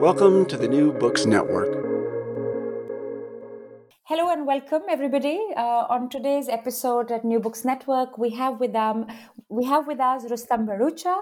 [0.00, 1.72] Welcome to the New Books Network.
[4.04, 5.40] Hello and welcome, everybody.
[5.56, 9.06] Uh, on today's episode at New Books Network, we have with um,
[9.48, 11.16] we have with us Rustom Bharucha,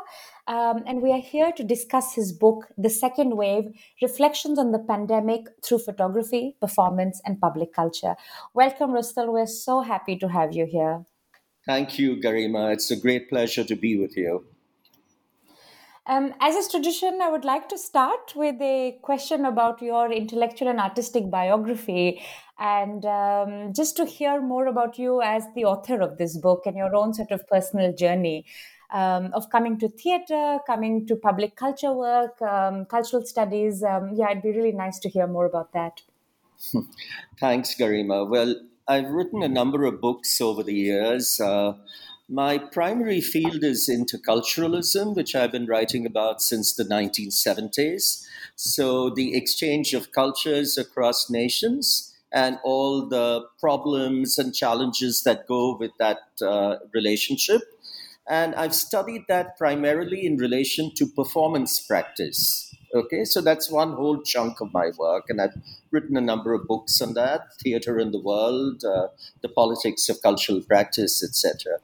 [0.49, 3.67] um, and we are here to discuss his book, The Second Wave:
[4.03, 8.17] Reflections on the Pandemic Through Photography, Performance, and Public Culture.
[8.55, 9.31] Welcome, Rustom.
[9.33, 11.05] We're so happy to have you here.
[11.65, 12.73] Thank you, Garima.
[12.73, 14.45] It's a great pleasure to be with you.
[16.07, 20.69] Um, as is tradition, I would like to start with a question about your intellectual
[20.69, 22.21] and artistic biography,
[22.59, 26.77] and um, just to hear more about you as the author of this book and
[26.77, 28.45] your own sort of personal journey
[28.93, 33.83] um, of coming to theater, coming to public culture work, um, cultural studies.
[33.83, 36.03] Um, yeah, it'd be really nice to hear more about that.
[37.41, 38.29] Thanks, Garima.
[38.29, 38.55] Well,
[38.87, 41.41] I've written a number of books over the years.
[41.41, 41.75] Uh,
[42.29, 48.25] my primary field is interculturalism, which I've been writing about since the 1970s.
[48.57, 55.77] So, the exchange of cultures across nations and all the problems and challenges that go
[55.77, 57.61] with that uh, relationship.
[58.27, 62.75] And I've studied that primarily in relation to performance practice.
[62.95, 65.57] Okay, so that's one whole chunk of my work, and I've
[65.91, 69.09] written a number of books on that: theater in the world, uh,
[69.43, 71.81] the politics of cultural practice, etc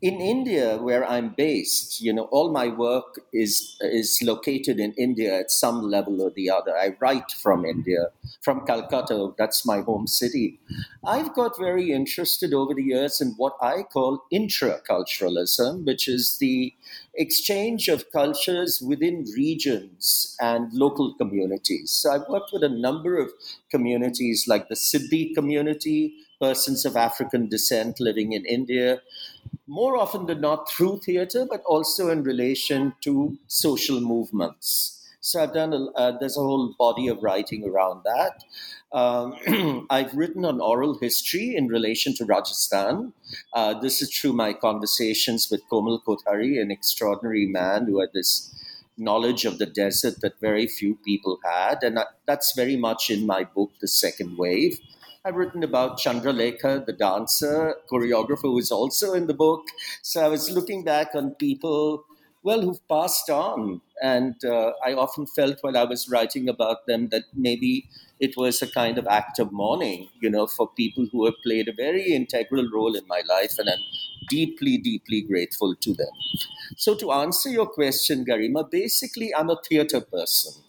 [0.00, 5.36] in India, where I'm based, you know, all my work is is located in India
[5.40, 6.76] at some level or the other.
[6.76, 8.10] I write from India,
[8.40, 9.32] from Calcutta.
[9.36, 10.60] That's my home city.
[11.04, 16.74] I've got very interested over the years in what I call intraculturalism, which is the
[17.14, 21.90] exchange of cultures within regions and local communities.
[21.90, 23.32] So I've worked with a number of
[23.68, 29.02] communities like the Siddi community, persons of African descent living in India,
[29.68, 34.94] more often than not through theater, but also in relation to social movements.
[35.20, 38.44] So I've done, a, uh, there's a whole body of writing around that.
[38.92, 43.12] Um, I've written on oral history in relation to Rajasthan.
[43.52, 48.54] Uh, this is through my conversations with Komal Kothari, an extraordinary man who had this
[48.96, 51.82] knowledge of the desert that very few people had.
[51.82, 54.78] And that's very much in my book, The Second Wave.
[55.28, 59.66] I've written about Chandralekha, the dancer, choreographer, who is also in the book.
[60.00, 62.06] So I was looking back on people,
[62.42, 63.82] well, who've passed on.
[64.02, 68.62] And uh, I often felt while I was writing about them that maybe it was
[68.62, 72.14] a kind of act of mourning, you know, for people who have played a very
[72.14, 73.58] integral role in my life.
[73.58, 73.80] And I'm
[74.30, 76.14] deeply, deeply grateful to them.
[76.78, 80.62] So to answer your question, Garima, basically, I'm a theater person.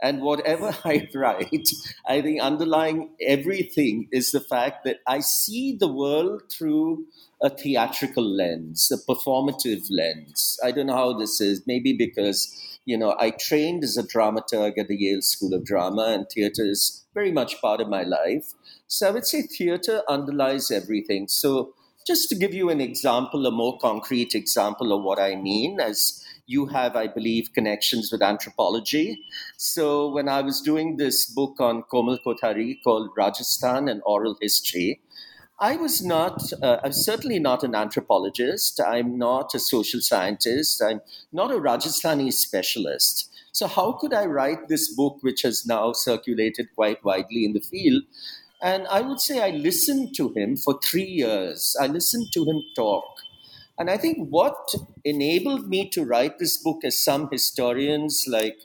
[0.00, 1.70] And whatever I write,
[2.06, 7.06] I think underlying everything is the fact that I see the world through
[7.42, 10.58] a theatrical lens, a performative lens.
[10.64, 11.62] I don't know how this is.
[11.66, 16.06] Maybe because, you know, I trained as a dramaturg at the Yale School of Drama,
[16.08, 18.54] and theater is very much part of my life.
[18.86, 21.28] So I would say theater underlies everything.
[21.28, 21.74] So
[22.06, 26.24] just to give you an example, a more concrete example of what I mean, as
[26.48, 29.22] you have, I believe, connections with anthropology.
[29.56, 35.00] So when I was doing this book on Komal Kothari called Rajasthan and Oral History,
[35.60, 38.80] I was not, uh, I'm certainly not an anthropologist.
[38.80, 40.82] I'm not a social scientist.
[40.82, 41.00] I'm
[41.32, 43.30] not a Rajasthani specialist.
[43.52, 47.60] So, how could I write this book, which has now circulated quite widely in the
[47.60, 48.04] field?
[48.62, 51.76] And I would say I listened to him for three years.
[51.80, 53.04] I listened to him talk.
[53.78, 58.58] And I think what enabled me to write this book, as some historians like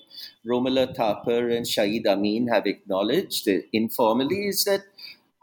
[0.46, 4.82] Romila Thapar and Shahid Amin have acknowledged informally, is that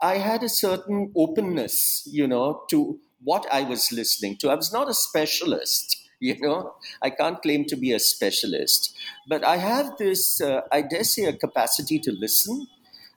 [0.01, 4.49] I had a certain openness, you know, to what I was listening to.
[4.49, 8.95] I was not a specialist, you know, I can't claim to be a specialist,
[9.27, 12.67] but I have this, uh, I dare say, a capacity to listen.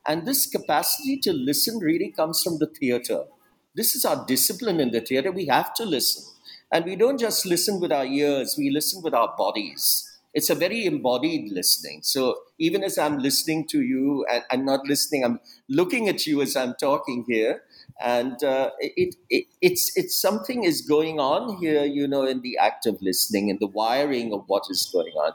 [0.07, 3.25] And this capacity to listen really comes from the theater.
[3.75, 5.33] This is our discipline in the theater.
[5.33, 6.34] We have to listen.
[6.73, 10.55] And we don't just listen with our ears, we listen with our bodies it's a
[10.55, 12.03] very embodied listening.
[12.03, 15.39] So even as I'm listening to you, and I'm not listening, I'm
[15.69, 17.63] looking at you as I'm talking here,
[18.01, 22.59] and uh, it, it, it's it's something is going on here, you know, in the
[22.59, 25.33] act of listening and the wiring of what is going on.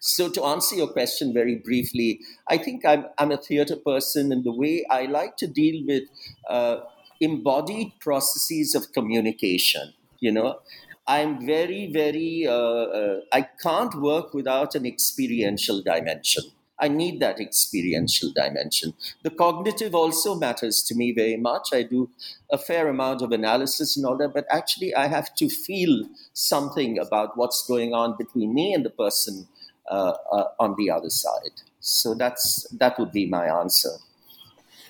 [0.00, 4.42] So to answer your question very briefly, I think I'm I'm a theater person, and
[4.42, 6.04] the way I like to deal with
[6.48, 6.80] uh,
[7.20, 10.60] embodied processes of communication, you know
[11.08, 16.42] I'm very, very, uh, uh, I can't work without an experiential dimension.
[16.80, 18.92] I need that experiential dimension.
[19.22, 21.68] The cognitive also matters to me very much.
[21.72, 22.10] I do
[22.50, 26.98] a fair amount of analysis and all that, but actually, I have to feel something
[26.98, 29.48] about what's going on between me and the person
[29.88, 31.62] uh, uh, on the other side.
[31.80, 33.90] So that's that would be my answer.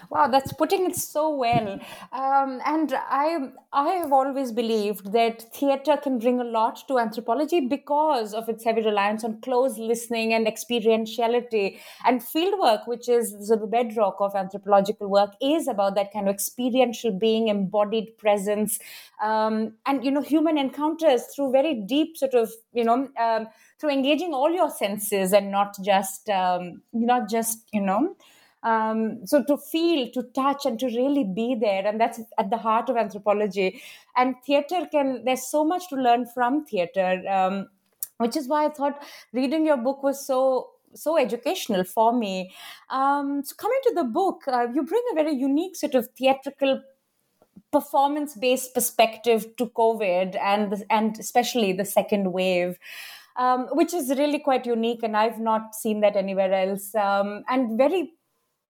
[0.09, 1.81] Wow, that's putting it so well.
[2.13, 7.61] Um, and I, I have always believed that theater can bring a lot to anthropology
[7.61, 11.79] because of its heavy reliance on close listening and experientiality.
[12.05, 17.11] And fieldwork, which is the bedrock of anthropological work, is about that kind of experiential
[17.11, 18.79] being, embodied presence,
[19.23, 23.09] um, and you know, human encounters through very deep sort of you know.
[23.19, 23.49] Um,
[23.79, 28.17] through engaging all your senses and not just um, not just you know
[28.67, 32.59] um, so to feel, to touch, and to really be there, and that's at the
[32.59, 33.81] heart of anthropology.
[34.17, 37.69] And theater can, there's so much to learn from theater, um,
[38.19, 39.03] which is why I thought
[39.33, 42.53] reading your book was so so educational for me.
[42.89, 46.81] Um, so coming to the book, uh, you bring a very unique sort of theatrical
[47.73, 52.79] performance based perspective to covid and and especially the second wave
[53.37, 57.77] um, which is really quite unique and i've not seen that anywhere else um, and
[57.77, 58.13] very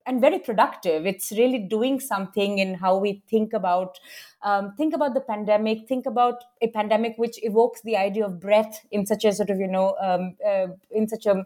[0.07, 3.99] and very productive it's really doing something in how we think about
[4.43, 8.85] um, think about the pandemic think about a pandemic which evokes the idea of breath
[8.91, 11.45] in such a sort of you know um, uh, in such a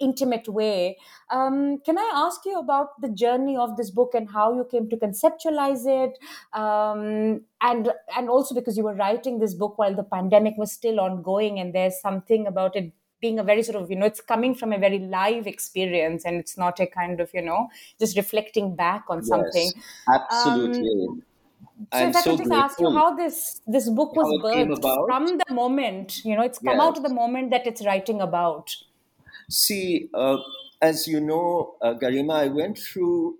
[0.00, 0.98] intimate way.
[1.30, 4.88] Um, can I ask you about the journey of this book and how you came
[4.90, 6.18] to conceptualize it,
[6.52, 11.00] um, and and also because you were writing this book while the pandemic was still
[11.00, 14.54] ongoing, and there's something about it being a very sort of you know it's coming
[14.54, 17.68] from a very live experience and it's not a kind of you know
[17.98, 19.72] just reflecting back on yes, something
[20.08, 21.22] absolutely um,
[21.92, 25.06] so I'm if I so could just ask you how this this book was birthed
[25.06, 26.82] from the moment, you know, it's come yes.
[26.82, 28.76] out of the moment that it's writing about.
[29.48, 30.36] See, uh,
[30.82, 33.36] as you know, uh, Garima, I went through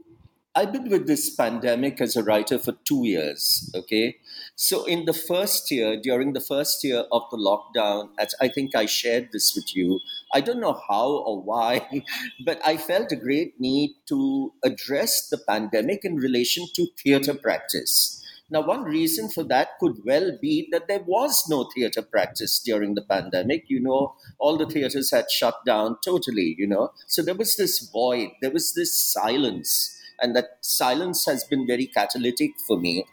[0.52, 3.70] I've been with this pandemic as a writer for two years.
[3.72, 4.16] Okay.
[4.56, 8.74] So, in the first year, during the first year of the lockdown, as I think
[8.74, 10.00] I shared this with you,
[10.34, 11.86] I don't know how or why,
[12.44, 18.16] but I felt a great need to address the pandemic in relation to theater practice.
[18.50, 22.96] Now, one reason for that could well be that there was no theater practice during
[22.96, 23.66] the pandemic.
[23.68, 26.90] You know, all the theaters had shut down totally, you know.
[27.06, 31.86] So there was this void, there was this silence and that silence has been very
[31.86, 33.04] catalytic for me.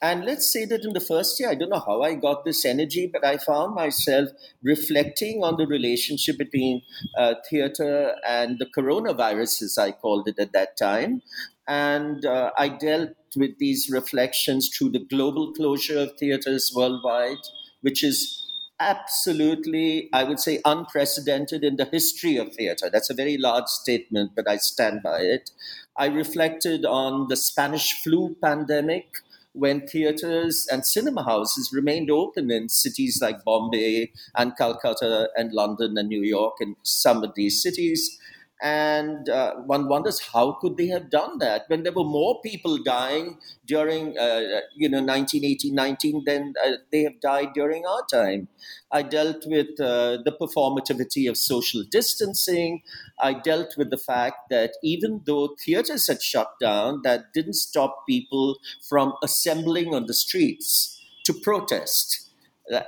[0.00, 2.64] And let's say that in the first year, I don't know how I got this
[2.64, 6.82] energy, but I found myself reflecting on the relationship between
[7.16, 11.22] uh, theater and the coronavirus, as I called it at that time.
[11.68, 17.38] And uh, I dealt with these reflections through the global closure of theaters worldwide,
[17.82, 18.51] which is
[18.82, 22.90] absolutely, I would say, unprecedented in the history of theater.
[22.90, 25.50] That's a very large statement, but I stand by it.
[25.96, 29.06] I reflected on the Spanish flu pandemic
[29.52, 35.96] when theaters and cinema houses remained open in cities like Bombay and Calcutta and London
[35.96, 38.18] and New York and some of these cities.
[38.62, 42.78] And uh, one wonders how could they have done that when there were more people
[42.78, 48.46] dying during, uh, you know, 1918, 19 than uh, they have died during our time.
[48.92, 52.82] I dealt with uh, the performativity of social distancing.
[53.20, 58.06] I dealt with the fact that even though theaters had shut down, that didn't stop
[58.08, 62.28] people from assembling on the streets to protest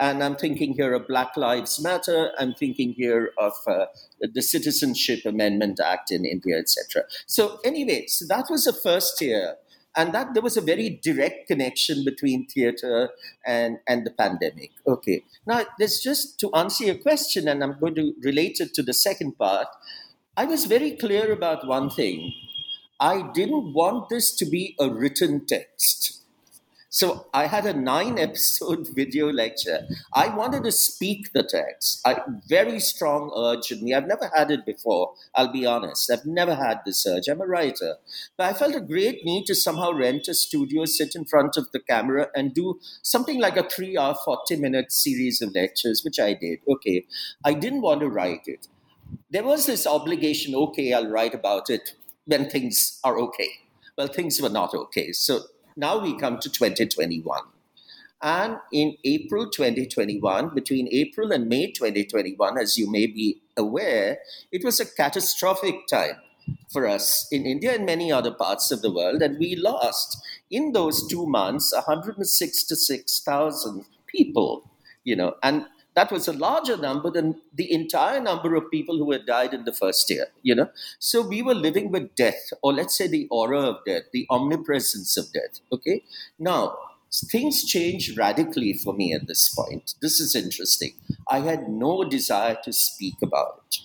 [0.00, 2.32] and I'm thinking here of Black Lives Matter.
[2.38, 3.86] I'm thinking here of uh,
[4.20, 7.04] the Citizenship Amendment Act in India, etc.
[7.26, 9.56] So anyway, so that was the first year,
[9.96, 13.10] and that there was a very direct connection between theater
[13.46, 14.70] and and the pandemic.
[14.86, 18.82] Okay, now there's just to answer your question, and I'm going to relate it to
[18.82, 19.68] the second part.
[20.36, 22.32] I was very clear about one thing.
[22.98, 26.23] I didn't want this to be a written text.
[26.94, 29.80] So I had a nine episode video lecture.
[30.12, 32.00] I wanted to speak the text.
[32.06, 33.92] I very strong urge in me.
[33.92, 36.08] I've never had it before, I'll be honest.
[36.08, 37.26] I've never had this urge.
[37.26, 37.96] I'm a writer.
[38.36, 41.72] But I felt a great need to somehow rent a studio, sit in front of
[41.72, 46.20] the camera, and do something like a three hour, 40 minute series of lectures, which
[46.20, 46.60] I did.
[46.68, 47.06] Okay.
[47.44, 48.68] I didn't want to write it.
[49.30, 51.96] There was this obligation, okay, I'll write about it
[52.26, 53.50] when things are okay.
[53.98, 55.10] Well, things were not okay.
[55.10, 55.40] So
[55.76, 57.40] now we come to 2021.
[58.22, 64.18] And in April 2021, between April and May 2021, as you may be aware,
[64.50, 66.16] it was a catastrophic time
[66.70, 69.20] for us in India and many other parts of the world.
[69.20, 74.70] And we lost in those two months 166,000 people,
[75.04, 79.12] you know, and that was a larger number than the entire number of people who
[79.12, 80.68] had died in the first year you know?
[80.98, 85.16] So we were living with death or let's say the aura of death the omnipresence
[85.16, 86.02] of death okay?
[86.38, 86.76] Now
[87.30, 89.94] things changed radically for me at this point.
[90.02, 90.94] This is interesting.
[91.30, 93.78] I had no desire to speak about it.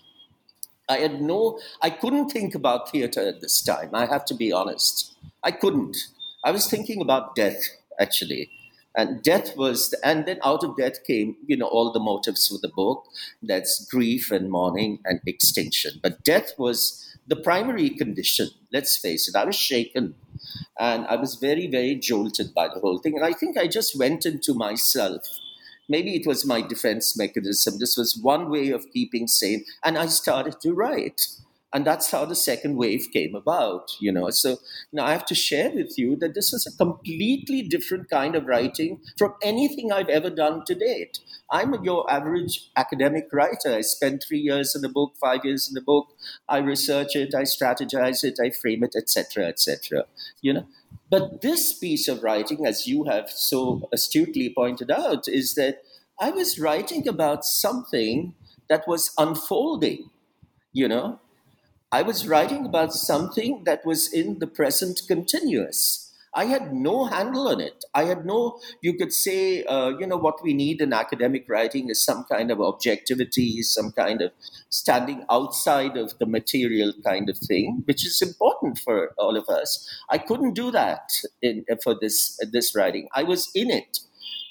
[0.90, 4.52] I had no i couldn't think about theater at this time i have to be
[4.52, 5.16] honest.
[5.44, 5.96] I couldn't.
[6.44, 7.62] I was thinking about death
[8.00, 8.50] actually
[8.96, 12.48] and death was the, and then out of death came you know all the motives
[12.48, 13.06] for the book.
[13.42, 16.00] That's grief and mourning and extinction.
[16.02, 19.36] But death was the primary condition let's face it.
[19.36, 20.16] I was shaken
[20.80, 23.16] and i was very very jolted by the whole thing.
[23.16, 25.24] And i think i just went into myself.
[25.88, 27.80] Maybe it was my defense mechanism.
[27.80, 31.28] This was one way of keeping sane and i started to write
[31.72, 34.30] and that's how the second wave came about you know.
[34.30, 34.58] So
[34.92, 38.46] now i have to share with you that this is a completely different kind of
[38.46, 41.20] writing from anything i've ever done to date.
[41.52, 43.74] I'm your average academic writer.
[43.74, 46.08] I spend three years in the book five years in the book.
[46.48, 50.06] I research it i strategize it i frame it etc etc
[50.42, 50.68] you know.
[51.10, 55.84] But this piece of writing as you have so astutely pointed out is that
[56.20, 58.34] i was writing about something
[58.70, 60.10] that was unfolding
[60.74, 61.20] you know
[61.92, 66.14] I was writing about something that was in the present continuous.
[66.36, 67.84] I had no handle on it.
[67.96, 71.90] I had no, you could say, uh, you know, what we need in academic writing
[71.90, 74.32] is some kind of objectivity, some kind of
[74.70, 79.90] standing outside of the material kind of thing, which is important for all of us.
[80.12, 81.10] I couldn't do that
[81.42, 83.10] in, for this, this writing.
[83.16, 84.02] I was in it.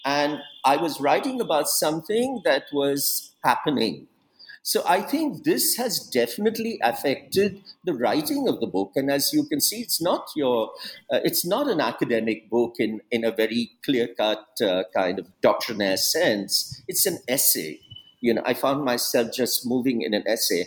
[0.05, 4.09] And I was writing about something that was happening
[4.69, 8.93] so I think this has definitely affected the writing of the book.
[8.97, 10.73] And as you can see, it's not your,
[11.11, 15.27] uh, it's not an academic book in in a very clear cut uh, kind of
[15.41, 16.83] doctrinaire sense.
[16.87, 17.81] It's an essay.
[18.21, 20.67] You know, I found myself just moving in an essay.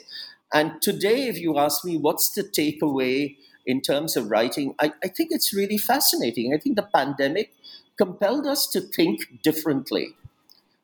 [0.51, 3.35] And today, if you ask me, what's the takeaway
[3.67, 4.73] in terms of writing?
[4.79, 6.55] I, I think it's really fascinating.
[6.55, 7.53] I think the pandemic
[7.99, 10.15] compelled us to think differently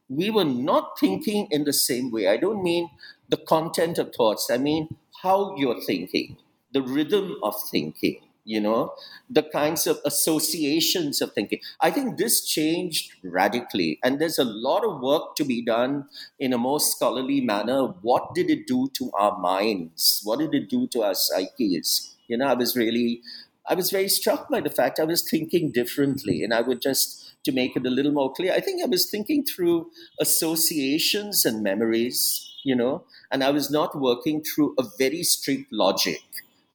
[0.09, 2.27] we were not thinking in the same way.
[2.27, 2.89] I don't mean
[3.29, 6.37] the content of thoughts, I mean how you're thinking,
[6.71, 8.93] the rhythm of thinking, you know,
[9.29, 11.59] the kinds of associations of thinking.
[11.81, 16.05] I think this changed radically, and there's a lot of work to be done
[16.39, 17.87] in a more scholarly manner.
[18.01, 20.21] What did it do to our minds?
[20.23, 22.15] What did it do to our psyches?
[22.27, 23.21] You know, I was really,
[23.67, 27.26] I was very struck by the fact I was thinking differently, and I would just
[27.48, 29.89] to make it a little more clear, I think I was thinking through
[30.20, 32.22] associations and memories,
[32.63, 36.22] you know, and I was not working through a very strict logic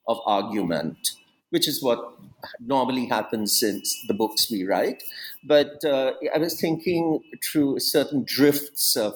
[0.09, 1.12] of argument,
[1.50, 2.00] which is what
[2.59, 5.02] normally happens since the books we write.
[5.45, 9.14] But uh, I was thinking through certain drifts of,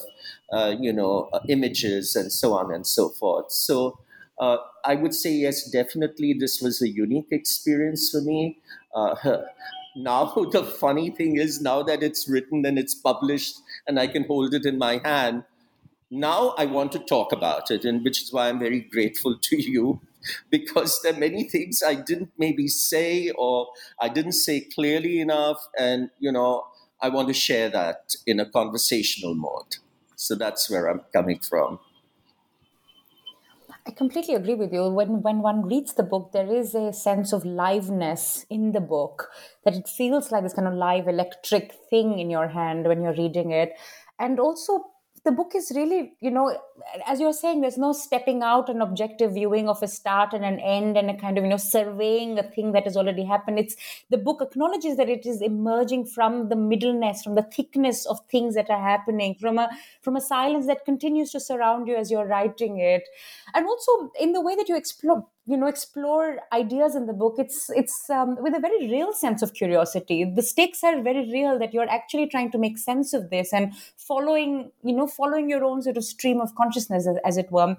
[0.53, 3.51] uh, you know, uh, images and so on and so forth.
[3.51, 3.99] So
[4.39, 8.59] uh, I would say, yes, definitely this was a unique experience for me.
[9.97, 14.25] Now the funny thing is now that it's written and it's published and i can
[14.25, 15.45] hold it in my hand
[16.11, 19.57] now i want to talk about it and which is why i'm very grateful to
[19.61, 20.01] you
[20.51, 23.69] because there are many things i didn't maybe say or
[24.01, 26.67] i didn't say clearly enough and you know
[27.01, 29.77] i want to share that in a conversational mode.
[30.17, 31.79] So that's where i'm coming from
[33.87, 34.89] I completely agree with you.
[34.91, 39.31] When when one reads the book, there is a sense of liveness in the book
[39.65, 43.15] that it feels like this kind of live electric thing in your hand when you're
[43.15, 43.75] reading it,
[44.19, 44.85] and also
[45.27, 46.57] the book is really, you know,
[47.05, 50.61] as you're saying, there's no stepping out and objective viewing of a start and an
[50.61, 53.59] end and a kind of, you know, surveying a thing that has already happened.
[53.59, 53.75] It's
[54.09, 58.55] the book acknowledges that it is emerging from the middleness, from the thickness of things
[58.55, 59.69] that are happening, from a
[60.01, 63.03] from a silence that continues to surround you as you're writing it.
[63.53, 67.37] And also in the way that you explore you know explore ideas in the book
[67.39, 71.59] it's it's um, with a very real sense of curiosity the stakes are very real
[71.59, 75.65] that you're actually trying to make sense of this and following you know following your
[75.65, 77.77] own sort of stream of consciousness as, as it were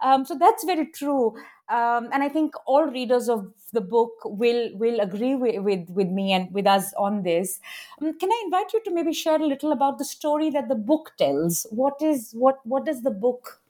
[0.00, 1.36] um, so that's very true
[1.68, 6.08] um, and I think all readers of the book will will agree with, with, with
[6.08, 7.60] me and with us on this.
[8.00, 10.74] Um, can I invite you to maybe share a little about the story that the
[10.74, 11.66] book tells?
[11.70, 13.60] What is what what does the book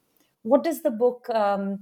[0.43, 1.81] what does the book um,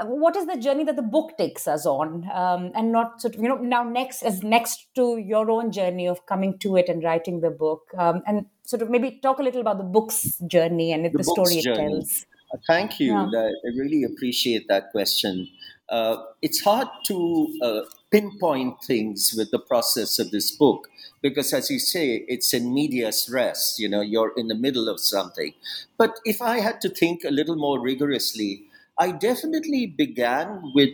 [0.00, 2.28] what is the journey that the book takes us on?
[2.32, 6.06] Um, and not sort of you know now next is next to your own journey
[6.08, 7.82] of coming to it and writing the book.
[7.98, 11.24] Um, and sort of maybe talk a little about the book's journey and the, the
[11.24, 11.90] story it journey.
[11.90, 12.26] tells.
[12.52, 13.12] Uh, thank you.
[13.12, 13.50] Yeah.
[13.64, 15.48] i really appreciate that question.
[15.88, 17.80] Uh, it's hard to uh,
[18.10, 20.88] pinpoint things with the process of this book
[21.20, 25.00] because as you say it's in medias res you know you're in the middle of
[25.00, 25.52] something.
[25.98, 28.64] But if i had to think a little more rigorously
[28.98, 30.90] I definitely began with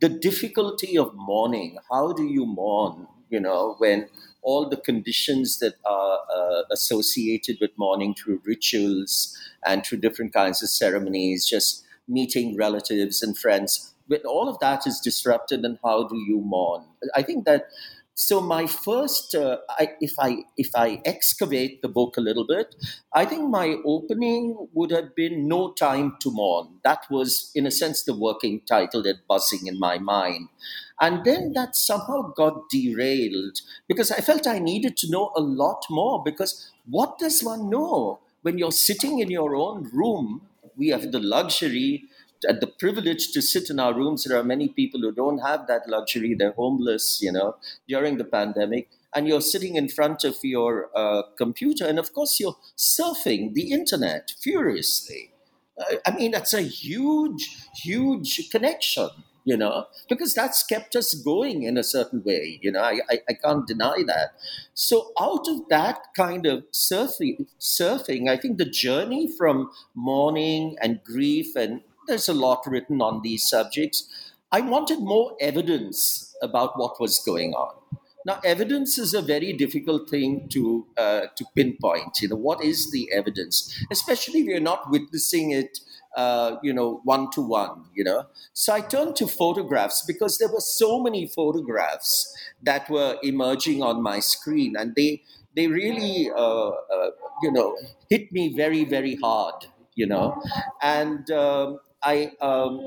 [0.00, 1.78] the difficulty of mourning.
[1.90, 4.08] How do you mourn, you know, when
[4.42, 10.62] all the conditions that are uh, associated with mourning through rituals and through different kinds
[10.62, 16.06] of ceremonies, just meeting relatives and friends, but all of that is disrupted, and how
[16.06, 16.84] do you mourn?
[17.14, 17.68] I think that
[18.16, 22.74] so my first, uh, I, if I if I excavate the book a little bit,
[23.12, 27.72] I think my opening would have been "No Time to Mourn." That was, in a
[27.72, 30.48] sense, the working title that buzzing in my mind,
[31.00, 35.84] and then that somehow got derailed because I felt I needed to know a lot
[35.90, 36.22] more.
[36.24, 40.48] Because what does one know when you're sitting in your own room?
[40.76, 42.04] We have the luxury
[42.48, 44.24] at the privilege to sit in our rooms.
[44.24, 46.34] There are many people who don't have that luxury.
[46.34, 47.56] They're homeless, you know,
[47.88, 48.88] during the pandemic.
[49.14, 53.70] And you're sitting in front of your uh, computer, and of course, you're surfing the
[53.70, 55.30] internet furiously.
[55.78, 59.08] Uh, I mean, that's a huge, huge connection,
[59.44, 62.58] you know, because that's kept us going in a certain way.
[62.62, 64.32] You know, I, I, I can't deny that.
[64.74, 71.02] So, out of that kind of surfing, surfing, I think the journey from mourning and
[71.04, 74.08] grief and there's a lot written on these subjects.
[74.52, 77.74] I wanted more evidence about what was going on.
[78.26, 82.20] Now, evidence is a very difficult thing to uh, to pinpoint.
[82.22, 85.80] You know, what is the evidence, especially if you're not witnessing it,
[86.16, 87.84] uh, you know, one to one.
[87.94, 93.18] You know, so I turned to photographs because there were so many photographs that were
[93.22, 95.22] emerging on my screen, and they
[95.54, 97.10] they really, uh, uh
[97.42, 97.76] you know,
[98.08, 99.66] hit me very very hard.
[99.96, 100.42] You know,
[100.82, 102.86] and um, I um,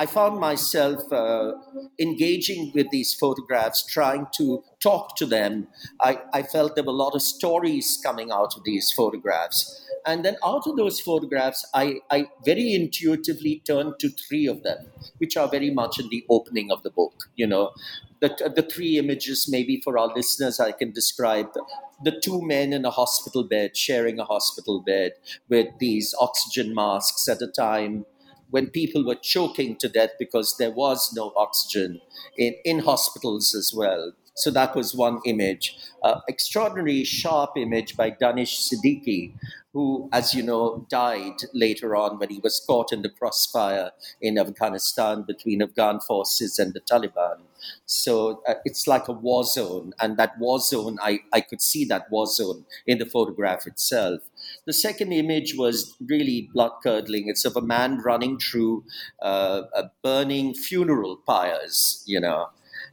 [0.00, 1.52] I found myself uh,
[1.98, 5.68] engaging with these photographs, trying to talk to them.
[6.00, 9.86] I, I felt there were a lot of stories coming out of these photographs.
[10.06, 14.86] And then out of those photographs, I, I very intuitively turned to three of them,
[15.18, 17.24] which are very much in the opening of the book.
[17.36, 17.72] You know,
[18.20, 21.62] the, the three images, maybe for our listeners, I can describe the,
[22.02, 25.12] the two men in a hospital bed, sharing a hospital bed
[25.50, 28.06] with these oxygen masks at a time
[28.50, 32.00] when people were choking to death because there was no oxygen
[32.36, 34.12] in, in hospitals as well.
[34.34, 35.76] So that was one image.
[36.02, 39.34] Uh, extraordinary sharp image by Danish Siddiqui,
[39.72, 44.38] who, as you know, died later on when he was caught in the crossfire in
[44.38, 47.40] Afghanistan between Afghan forces and the Taliban.
[47.84, 51.84] So uh, it's like a war zone, and that war zone, I, I could see
[51.86, 54.20] that war zone in the photograph itself.
[54.66, 57.28] The second image was really blood curdling.
[57.28, 58.84] It's of a man running through
[59.22, 59.62] uh,
[60.02, 62.48] burning funeral pyres, you know,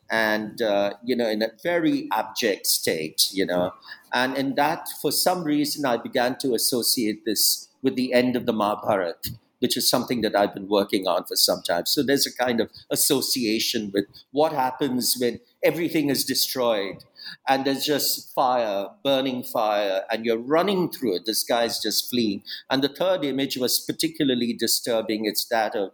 [0.09, 3.73] and uh, you know in a very abject state you know.
[4.13, 8.45] And in that for some reason i began to associate this with the end of
[8.45, 11.85] the mahabharat which is something that i've been working on for some time.
[11.85, 17.03] So there's a kind of association with what happens when everything is destroyed
[17.47, 22.43] and there's just fire burning fire and you're running through it this guy's just fleeing
[22.69, 25.91] and the third image was particularly disturbing it's that of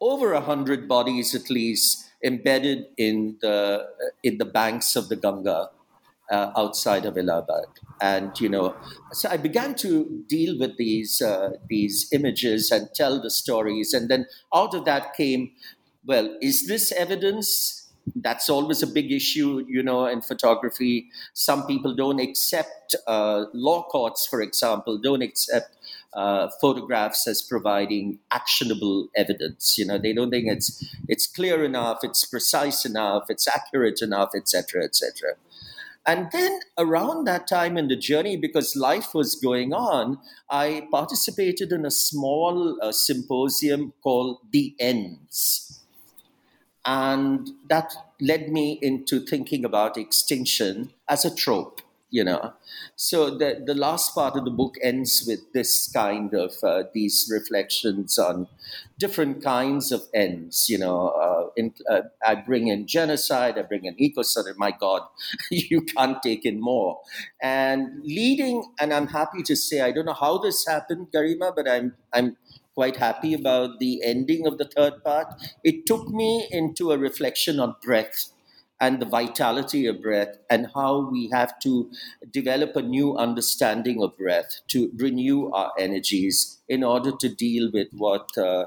[0.00, 3.86] over a hundred bodies at least embedded in the
[4.22, 5.70] in the banks of the Ganga,
[6.30, 7.66] uh, outside of Allahabad.
[8.00, 8.74] And, you know,
[9.12, 13.92] so I began to deal with these, uh, these images and tell the stories.
[13.92, 15.52] And then out of that came,
[16.04, 17.83] well, is this evidence?
[18.16, 21.10] That's always a big issue, you know, in photography.
[21.32, 25.76] Some people don't accept, uh, law courts, for example, don't accept
[26.12, 29.76] uh, photographs as providing actionable evidence.
[29.78, 34.30] You know, they don't think it's it's clear enough, it's precise enough, it's accurate enough,
[34.34, 35.34] etc., etc.
[36.06, 40.18] And then around that time in the journey, because life was going on,
[40.50, 45.63] I participated in a small uh, symposium called The Ends.
[46.86, 52.52] And that led me into thinking about extinction as a trope you know.
[52.94, 57.28] So the, the last part of the book ends with this kind of uh, these
[57.32, 58.46] reflections on
[58.98, 63.84] different kinds of ends you know uh, in, uh, i bring in genocide i bring
[63.84, 65.02] in ecocide my god
[65.50, 67.00] you can't take in more.
[67.42, 71.68] And leading and i'm happy to say i don't know how this happened garima but
[71.68, 72.36] i'm i'm
[72.74, 75.26] quite happy about the ending of the third part
[75.62, 78.30] it took me into a reflection on breath
[78.80, 81.90] and the vitality of breath and how we have to
[82.30, 87.88] develop a new understanding of breath to renew our energies in order to deal with
[87.92, 88.64] what uh,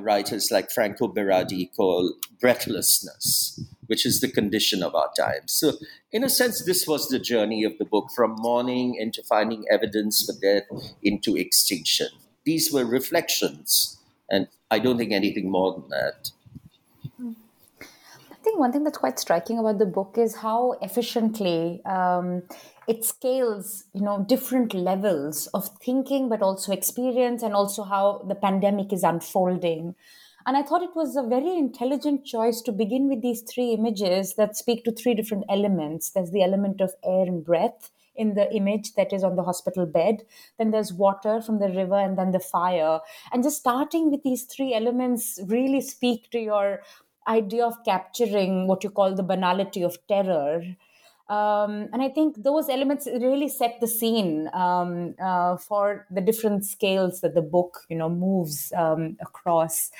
[0.00, 5.46] writers like Franco Berardi call breathlessness, which is the condition of our time.
[5.46, 5.72] So,
[6.10, 10.24] in a sense, this was the journey of the book from mourning into finding evidence
[10.24, 10.64] for death
[11.02, 12.08] into extinction.
[12.44, 13.98] These were reflections,
[14.30, 16.30] and I don't think anything more than that.
[18.30, 22.42] I think one thing that's quite striking about the book is how efficiently um,
[22.88, 28.34] it scales, you know, different levels of thinking, but also experience, and also how the
[28.34, 29.94] pandemic is unfolding.
[30.44, 34.34] And I thought it was a very intelligent choice to begin with these three images
[34.34, 36.10] that speak to three different elements.
[36.10, 39.86] There's the element of air and breath in the image that is on the hospital
[39.86, 40.22] bed.
[40.58, 43.00] Then there's water from the river, and then the fire.
[43.32, 46.80] And just starting with these three elements really speak to your
[47.28, 50.62] idea of capturing what you call the banality of terror.
[51.28, 56.64] Um, and I think those elements really set the scene um, uh, for the different
[56.64, 59.90] scales that the book, you know, moves um, across.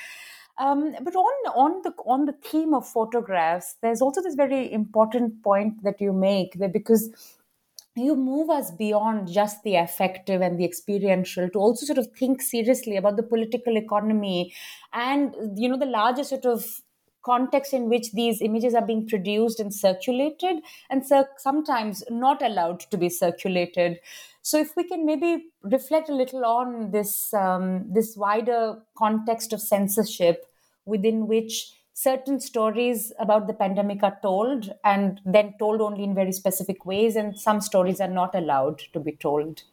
[0.59, 5.41] Um, but on on the on the theme of photographs, there's also this very important
[5.41, 7.09] point that you make that because
[7.95, 12.41] you move us beyond just the affective and the experiential to also sort of think
[12.41, 14.53] seriously about the political economy
[14.93, 16.81] and you know the larger sort of
[17.23, 20.57] context in which these images are being produced and circulated
[20.89, 23.99] and so sometimes not allowed to be circulated.
[24.41, 29.61] So if we can maybe reflect a little on this um, this wider context of
[29.61, 30.45] censorship
[30.85, 31.71] within which
[32.03, 37.15] certain stories about the pandemic are told and then told only in very specific ways
[37.15, 39.63] and some stories are not allowed to be told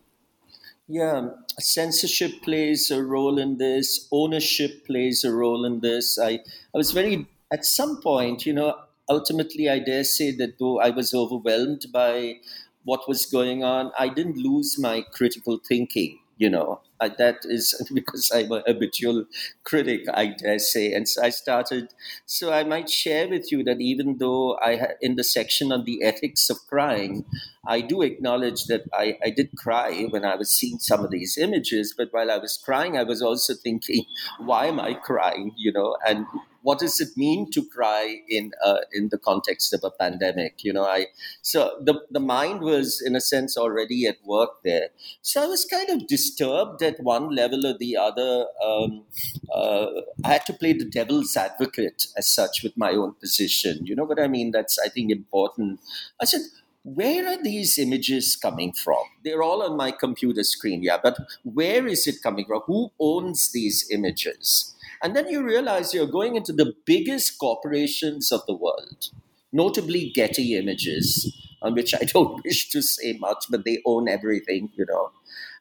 [0.88, 4.08] yeah, censorship plays a role in this.
[4.10, 6.18] Ownership plays a role in this.
[6.18, 6.40] I,
[6.74, 8.76] I was very at some point, you know,
[9.08, 12.40] ultimately, I dare say that though I was overwhelmed by
[12.82, 16.18] what was going on, I didn't lose my critical thinking.
[16.38, 19.24] You know, that is because I'm a habitual
[19.64, 20.92] critic, I dare say.
[20.92, 21.92] And so I started.
[22.26, 25.84] So I might share with you that even though I, ha- in the section on
[25.84, 27.24] the ethics of crying,
[27.66, 31.36] I do acknowledge that I, I did cry when I was seeing some of these
[31.38, 31.94] images.
[31.96, 34.04] But while I was crying, I was also thinking,
[34.38, 35.52] why am I crying?
[35.56, 36.26] You know, and
[36.62, 40.62] what does it mean to cry in uh, in the context of a pandemic?
[40.64, 41.06] You know, I
[41.42, 44.88] so the the mind was in a sense already at work there.
[45.22, 48.46] So I was kind of disturbed at one level or the other.
[48.64, 49.04] Um,
[49.52, 49.86] uh,
[50.24, 53.86] I had to play the devil's advocate as such with my own position.
[53.86, 54.50] You know what I mean?
[54.50, 55.80] That's I think important.
[56.20, 56.42] I said
[56.82, 59.02] where are these images coming from?
[59.22, 62.62] They're all on my computer screen, yeah, but where is it coming from?
[62.66, 64.74] Who owns these images?
[65.02, 69.08] And then you realize you're going into the biggest corporations of the world,
[69.52, 74.70] notably Getty Images, on which I don't wish to say much, but they own everything,
[74.74, 75.12] you know.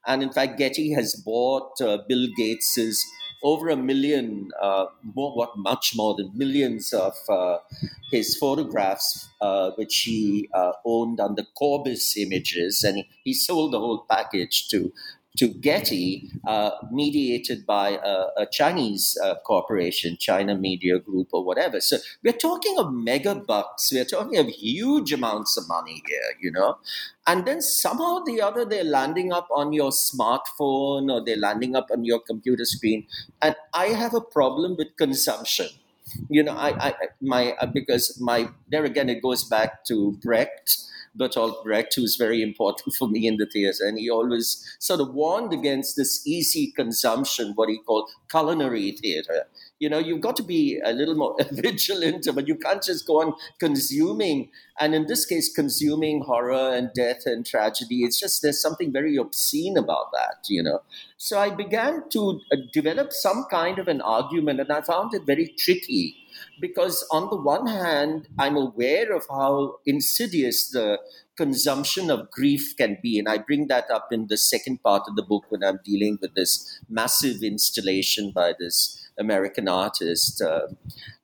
[0.05, 3.05] And in fact, Getty has bought uh, Bill Gates's
[3.41, 7.59] over a million, uh, more, what much more than millions of uh,
[8.11, 13.79] his photographs, uh, which he uh, owned under Corbis Images, and he, he sold the
[13.79, 14.91] whole package to
[15.37, 21.79] to Getty, uh, mediated by a, a Chinese uh, corporation, China Media Group or whatever.
[21.79, 23.91] So we're talking of mega bucks.
[23.91, 26.77] We're talking of huge amounts of money here, you know.
[27.27, 31.75] And then somehow or the other, they're landing up on your smartphone or they're landing
[31.75, 33.05] up on your computer screen.
[33.41, 35.69] And I have a problem with consumption
[36.29, 40.77] you know, I, I my because my there again it goes back to Brecht
[41.17, 43.85] Bertolt Brecht, who's very important for me in the theater.
[43.85, 49.45] And he always sort of warned against this easy consumption, what he called culinary theater.
[49.79, 53.21] You know you've got to be a little more vigilant but you can't just go
[53.21, 54.49] on consuming.
[54.79, 59.15] And in this case consuming horror and death and tragedy it's just there's something very
[59.15, 60.81] obscene about that you know.
[61.17, 65.23] So i began to uh, develop some kind of an argument and i found it
[65.25, 66.15] very tricky
[66.59, 70.99] because on the one hand i'm aware of how insidious the
[71.39, 73.17] consumption of grief can be.
[73.17, 76.17] And I bring that up in the second part of the book when I'm dealing
[76.21, 80.67] with this massive installation by this American artist uh,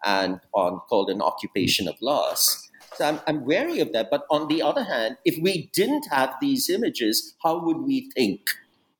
[0.05, 2.71] and on called An Occupation of Loss.
[2.93, 4.09] So I'm, I'm wary of that.
[4.09, 8.39] But on the other hand, if we didn't have these images, how would we think?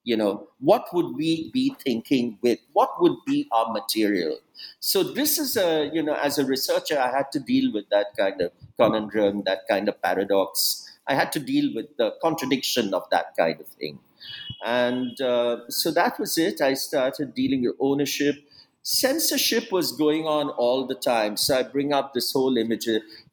[0.04, 2.60] You know, what would we be thinking with?
[2.74, 4.38] What would be our material?
[4.80, 8.08] So this is a, you know, as a researcher, I had to deal with that
[8.18, 10.90] kind of conundrum, that kind of paradox.
[11.08, 14.00] I had to deal with the contradiction of that kind of thing.
[14.64, 16.62] And uh, so that was it.
[16.62, 18.36] I started dealing with ownership
[18.88, 21.36] censorship was going on all the time.
[21.38, 22.88] So I bring up this whole image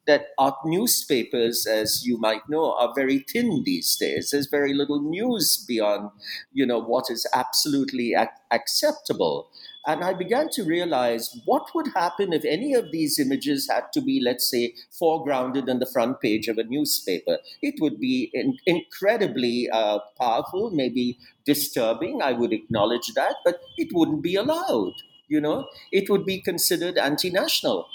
[0.06, 4.30] that our newspapers, as you might know, are very thin these days.
[4.30, 6.10] There's very little news beyond,
[6.52, 9.50] you know, what is absolutely ac- acceptable.
[9.86, 14.00] And I began to realize what would happen if any of these images had to
[14.00, 17.38] be, let's say, foregrounded on the front page of a newspaper.
[17.62, 22.22] It would be in- incredibly uh, powerful, maybe disturbing.
[22.22, 24.94] I would acknowledge that, but it wouldn't be allowed
[25.32, 27.88] you know, it would be considered anti national,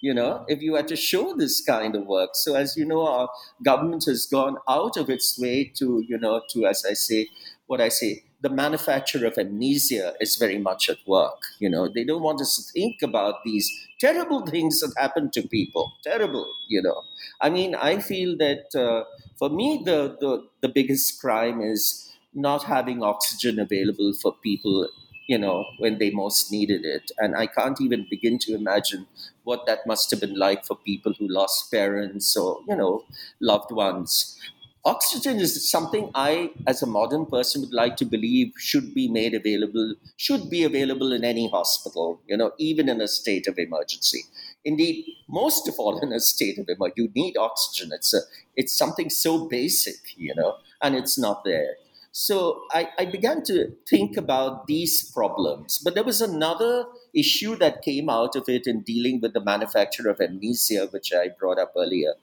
[0.00, 2.30] you know, if you had to show this kind of work.
[2.34, 3.28] So, as you know, our
[3.64, 7.28] government has gone out of its way to, you know, to, as I say,
[7.66, 11.40] what I say, the manufacture of amnesia is very much at work.
[11.58, 15.42] You know, they don't want us to think about these terrible things that happen to
[15.48, 15.92] people.
[16.02, 17.02] Terrible, you know.
[17.40, 19.04] I mean, I feel that uh,
[19.38, 24.88] for me, the, the, the biggest crime is not having oxygen available for people
[25.26, 27.10] you know, when they most needed it.
[27.18, 29.06] And I can't even begin to imagine
[29.44, 33.04] what that must have been like for people who lost parents or, you know,
[33.40, 34.38] loved ones.
[34.86, 39.32] Oxygen is something I, as a modern person, would like to believe should be made
[39.32, 44.24] available, should be available in any hospital, you know, even in a state of emergency.
[44.62, 47.92] Indeed, most of all in a state of emergency, you need oxygen.
[47.94, 48.20] It's a,
[48.56, 51.76] it's something so basic, you know, and it's not there.
[52.12, 55.80] So I, I began to think about these problems.
[55.82, 60.08] But there was another issue that came out of it in dealing with the manufacture
[60.08, 62.14] of amnesia, which I brought up earlier.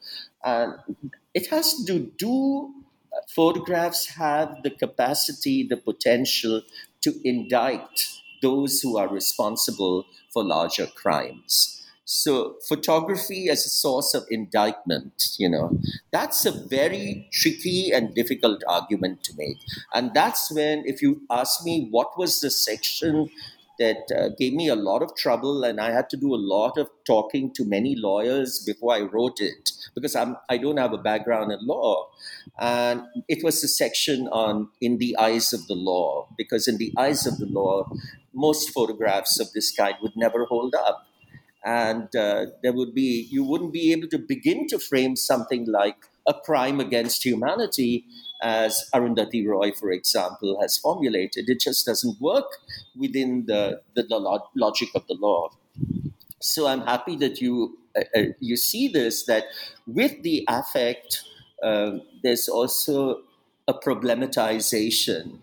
[0.43, 0.75] And
[1.33, 2.73] it has to do, do
[3.27, 6.61] photographs have the capacity, the potential
[7.01, 8.07] to indict
[8.41, 11.77] those who are responsible for larger crimes?
[12.03, 15.79] So, photography as a source of indictment, you know,
[16.11, 19.59] that's a very tricky and difficult argument to make.
[19.93, 23.29] And that's when, if you ask me what was the section
[23.79, 26.77] that uh, gave me a lot of trouble, and I had to do a lot
[26.77, 30.97] of talking to many lawyers before I wrote it because I'm, I don't have a
[30.97, 32.09] background in law.
[32.59, 36.93] And it was the section on In the Eyes of the Law, because in the
[36.97, 37.89] eyes of the law,
[38.33, 41.07] most photographs of this kind would never hold up
[41.63, 46.07] and uh, there would be you wouldn't be able to begin to frame something like
[46.27, 48.05] a crime against humanity
[48.41, 51.49] as Arundhati Roy, for example, has formulated.
[51.49, 52.45] It just doesn't work
[52.95, 55.49] within the, the, the logic of the law.
[56.39, 59.45] So I'm happy that you uh, uh, you see this that
[59.85, 61.23] with the affect,
[61.61, 63.21] uh, there's also
[63.67, 65.39] a problematization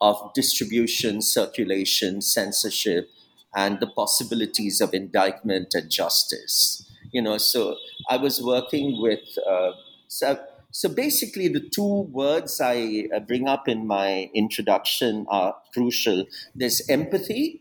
[0.00, 3.08] of distribution, circulation, censorship,
[3.54, 6.90] and the possibilities of indictment and justice.
[7.12, 7.76] You know, so
[8.08, 9.72] I was working with, uh,
[10.08, 16.24] so, so basically the two words I uh, bring up in my introduction are crucial.
[16.54, 17.60] There's empathy,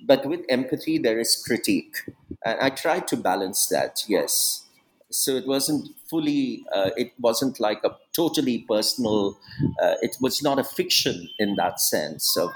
[0.00, 1.96] but with empathy there is critique.
[2.44, 4.64] And I tried to balance that, yes.
[5.10, 9.38] So it wasn't fully, uh, it wasn't like a totally personal,
[9.80, 12.54] uh, it was not a fiction in that sense of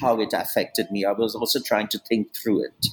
[0.00, 1.04] how it affected me.
[1.04, 2.86] I was also trying to think through it.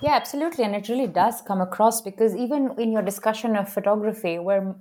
[0.00, 0.64] Yeah, absolutely.
[0.64, 4.76] And it really does come across because even in your discussion of photography, where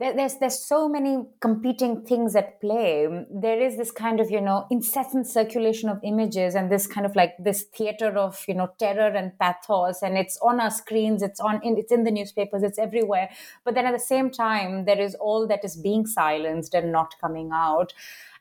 [0.00, 4.66] there's there's so many competing things at play there is this kind of you know
[4.70, 9.08] incessant circulation of images and this kind of like this theater of you know terror
[9.08, 12.78] and pathos and it's on our screens it's on in, it's in the newspapers it's
[12.78, 13.28] everywhere
[13.64, 17.14] but then at the same time there is all that is being silenced and not
[17.20, 17.92] coming out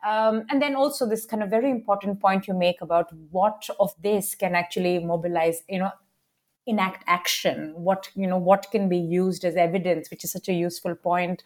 [0.06, 3.94] um, and then also this kind of very important point you make about what of
[4.02, 5.92] this can actually mobilize, you know,
[6.68, 10.54] enact action what you know what can be used as evidence which is such a
[10.54, 11.42] useful point.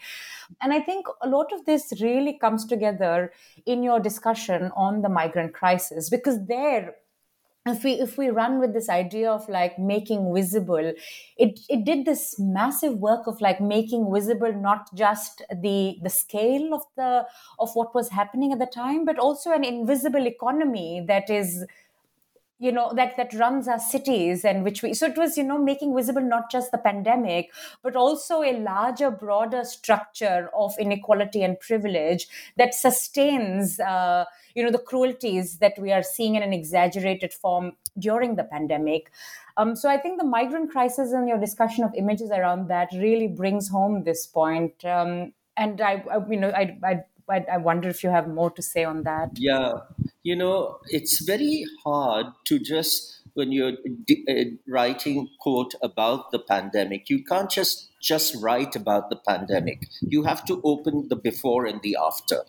[0.62, 3.32] And i think a lot of this really comes together
[3.66, 6.96] in your discussion on the migrant crisis because there
[7.68, 10.94] if we if we run with this idea of like making visible
[11.38, 16.74] it it did this massive work of like making visible not just the the scale
[16.74, 17.24] of the
[17.60, 21.64] of what was happening at the time but also an invisible economy that is
[22.62, 25.58] you know that that runs our cities and which we so it was you know
[25.58, 31.60] making visible not just the pandemic but also a larger broader structure of inequality and
[31.60, 37.34] privilege that sustains uh, you know the cruelties that we are seeing in an exaggerated
[37.34, 39.12] form during the pandemic.
[39.58, 43.28] Um, so i think the migrant crisis and your discussion of images around that really
[43.28, 44.86] brings home this point.
[44.86, 48.62] Um, and I, I, you know I, I I, wonder if you have more to
[48.62, 49.30] say on that.
[49.36, 49.74] Yeah,
[50.24, 53.78] you know, it's very hard to just when you're
[54.30, 54.34] uh,
[54.68, 59.88] writing quote about the pandemic, you can't just just write about the pandemic.
[60.02, 62.44] You have to open the before and the after.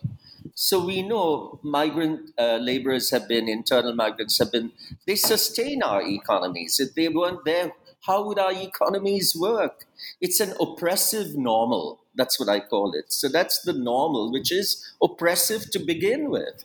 [0.55, 4.71] So we know migrant uh, laborers have been, internal migrants have been,
[5.07, 6.79] they sustain our economies.
[6.79, 9.85] If they weren't there, how would our economies work?
[10.21, 12.01] It's an oppressive normal.
[12.15, 13.11] That's what I call it.
[13.13, 16.63] So that's the normal, which is oppressive to begin with.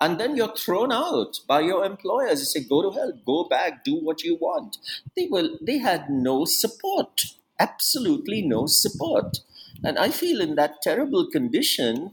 [0.00, 2.38] And then you're thrown out by your employers.
[2.38, 4.78] They say, go to hell, go back, do what you want.
[5.16, 7.22] They will they had no support.
[7.58, 9.38] Absolutely no support.
[9.82, 12.12] And I feel in that terrible condition,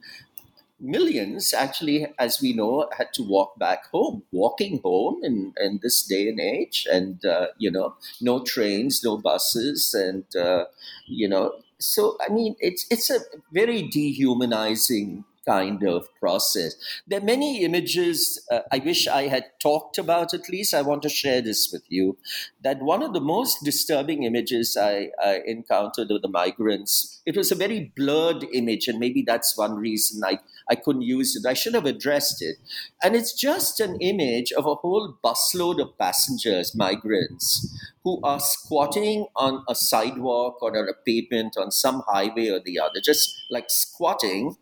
[0.80, 6.04] millions actually, as we know, had to walk back home, walking home in, in this
[6.04, 10.66] day and age, and uh, you know, no trains, no buses, and uh,
[11.08, 13.20] you know, so I mean, it's it's a
[13.52, 16.76] very dehumanizing kind of process.
[17.08, 20.74] There are many images uh, I wish I had talked about at least.
[20.74, 22.18] I want to share this with you.
[22.64, 27.52] That one of the most disturbing images I, I encountered with the migrants, it was
[27.52, 31.48] a very blurred image, and maybe that's one reason I, I couldn't use it.
[31.48, 32.58] I should have addressed it.
[33.04, 37.68] And it's just an image of a whole busload of passengers, migrants,
[38.04, 42.80] who are squatting on a sidewalk or on a pavement on some highway or the
[42.80, 44.56] other, just like squatting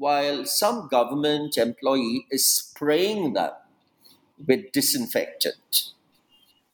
[0.00, 3.52] while some government employee is spraying them
[4.46, 5.92] with disinfectant.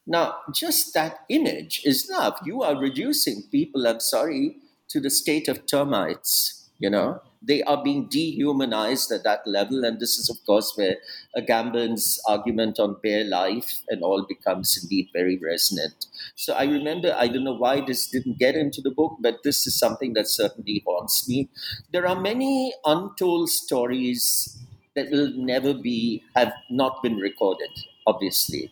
[0.07, 2.39] Now, just that image is enough.
[2.45, 4.59] You are reducing people, I'm sorry,
[4.91, 9.85] to the state of termites, you know they are being dehumanized at that level.
[9.85, 10.97] And this is, of course, where
[11.37, 16.07] uh, Agamben's argument on bare life and all becomes indeed very resonant.
[16.35, 19.67] So I remember, I don't know why this didn't get into the book, but this
[19.67, 21.49] is something that certainly haunts me.
[21.93, 24.59] There are many untold stories
[24.95, 27.71] that will never be, have not been recorded,
[28.07, 28.71] obviously.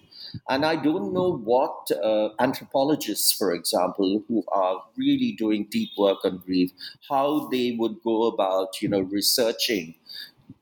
[0.49, 6.25] And I don't know what uh, anthropologists, for example, who are really doing deep work
[6.25, 6.73] on grief,
[7.09, 9.94] how they would go about, you know, researching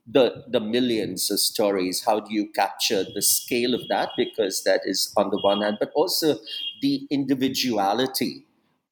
[0.05, 2.03] the the millions of stories.
[2.05, 4.09] How do you capture the scale of that?
[4.17, 6.37] Because that is on the one hand, but also
[6.81, 8.45] the individuality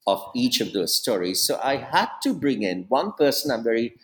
[0.08, 1.42] of each of those stories.
[1.42, 3.52] So I had to bring in one person.
[3.52, 3.96] I'm very.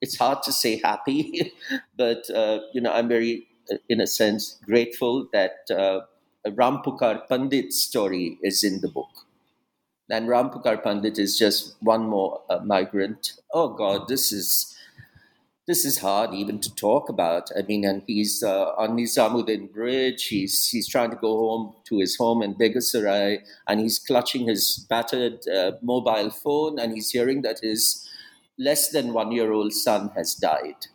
[0.00, 1.52] It's hard to say happy,
[1.96, 3.48] but uh, you know, I'm very
[3.88, 6.00] in a sense, grateful that uh,
[6.46, 9.10] Rampukar Pandit's story is in the book.
[10.10, 13.32] And Rampukar Pandit is just one more uh, migrant.
[13.52, 14.76] Oh God, this is
[15.66, 17.48] this is hard even to talk about.
[17.56, 20.26] I mean, and he's uh, on Nizamuddin Bridge.
[20.26, 24.86] He's he's trying to go home to his home in Begusarai, and he's clutching his
[24.90, 28.06] battered uh, mobile phone, and he's hearing that his
[28.58, 30.86] less than one year old son has died.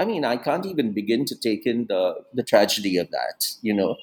[0.00, 3.74] I mean, I can't even begin to take in the, the tragedy of that, you
[3.74, 3.96] know.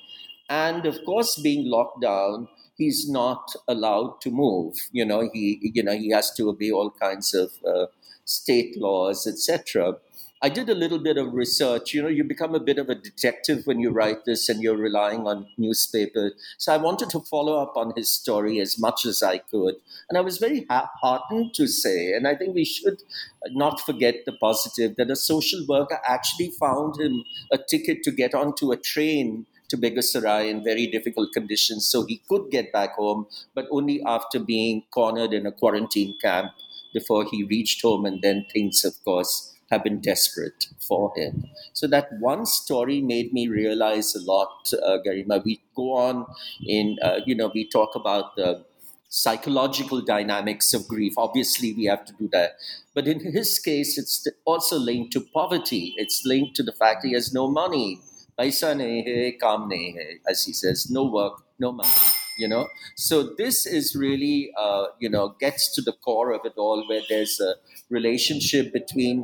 [0.49, 4.75] And of course, being locked down, he's not allowed to move.
[4.91, 7.87] You know, he you know he has to obey all kinds of uh,
[8.25, 9.97] state laws, etc.
[10.39, 11.93] I did a little bit of research.
[11.93, 14.77] You know, you become a bit of a detective when you write this and you're
[14.77, 16.33] relying on newspaper.
[16.59, 19.75] So I wanted to follow up on his story as much as I could.
[20.09, 23.01] And I was very heartened to say, and I think we should
[23.47, 28.35] not forget the positive, that a social worker actually found him a ticket to get
[28.35, 33.25] onto a train to Begusarai in very difficult conditions so he could get back home,
[33.55, 36.51] but only after being cornered in a quarantine camp
[36.93, 38.05] before he reached home.
[38.05, 41.43] And then things, of course, have been desperate for him.
[41.73, 45.43] So that one story made me realize a lot, uh, Garima.
[45.43, 46.25] We go on
[46.65, 48.65] in, uh, you know, we talk about the
[49.09, 51.13] psychological dynamics of grief.
[51.17, 52.51] Obviously, we have to do that.
[52.93, 55.93] But in his case, it's also linked to poverty.
[55.97, 58.01] It's linked to the fact he has no money.
[58.37, 61.89] Paisa nahi hai, kaam hai, as he says, no work, no money.
[62.37, 66.53] you know so this is really uh, you know gets to the core of it
[66.65, 67.55] all where there's a
[67.89, 69.23] relationship between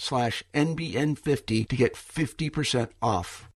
[0.01, 3.49] slash NBN50 to get 50% off.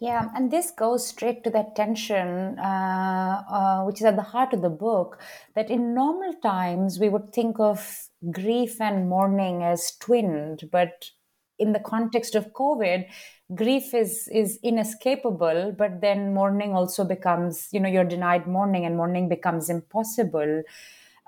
[0.00, 4.52] Yeah, and this goes straight to that tension, uh, uh, which is at the heart
[4.52, 5.20] of the book.
[5.54, 11.10] That in normal times we would think of grief and mourning as twinned, but
[11.58, 13.06] in the context of COVID,
[13.54, 15.74] grief is is inescapable.
[15.78, 20.64] But then mourning also becomes, you know, you're denied mourning, and mourning becomes impossible.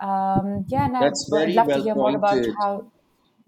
[0.03, 2.93] Um, yeah, and That's I'd very love well to hear more about how.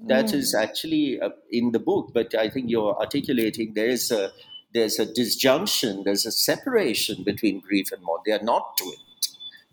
[0.07, 0.35] That Mm.
[0.35, 4.33] is actually uh, in the book, but I think you're articulating there is a
[4.75, 8.25] there's a disjunction, there's a separation between grief and mourning.
[8.27, 9.29] They are not twinned.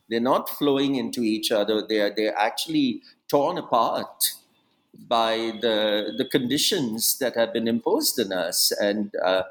[0.09, 1.86] They're not flowing into each other.
[1.88, 4.34] They are they're actually torn apart
[4.97, 8.71] by the the conditions that have been imposed on us.
[8.73, 9.43] And uh,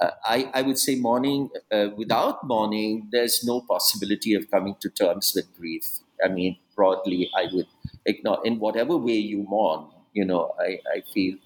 [0.00, 4.90] uh, I, I would say mourning uh, without mourning, there's no possibility of coming to
[4.90, 5.84] terms with grief.
[6.24, 7.68] I mean, broadly, I would
[8.06, 9.90] ignore in whatever way you mourn.
[10.14, 11.36] You know, I, I feel.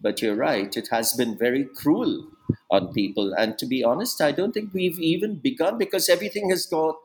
[0.00, 2.26] But you're right; it has been very cruel
[2.70, 3.32] on people.
[3.34, 6.96] And to be honest, I don't think we've even begun because everything has got.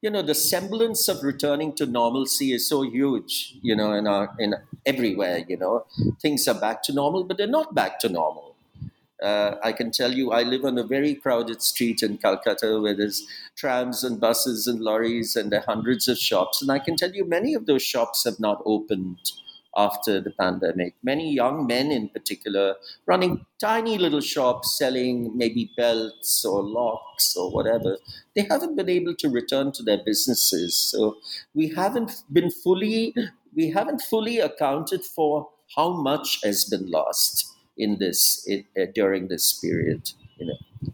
[0.00, 3.56] You know, the semblance of returning to normalcy is so huge.
[3.62, 4.54] You know, in our in
[4.86, 5.44] everywhere.
[5.48, 5.86] You know,
[6.22, 8.54] things are back to normal, but they're not back to normal.
[9.22, 12.94] Uh, I can tell you, I live on a very crowded street in Calcutta where
[12.94, 16.62] there's trams and buses and lorries and there are hundreds of shops.
[16.62, 19.32] And I can tell you, many of those shops have not opened
[19.78, 20.94] after the pandemic.
[21.02, 22.74] Many young men, in particular,
[23.06, 27.96] running tiny little shops selling maybe belts or locks or whatever,
[28.34, 30.76] they haven't been able to return to their businesses.
[30.76, 31.18] So
[31.54, 33.14] we haven't been fully,
[33.54, 39.28] we haven't fully accounted for how much has been lost in this it, uh, during
[39.28, 40.10] this period.
[40.38, 40.92] You know.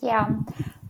[0.00, 0.34] Yeah.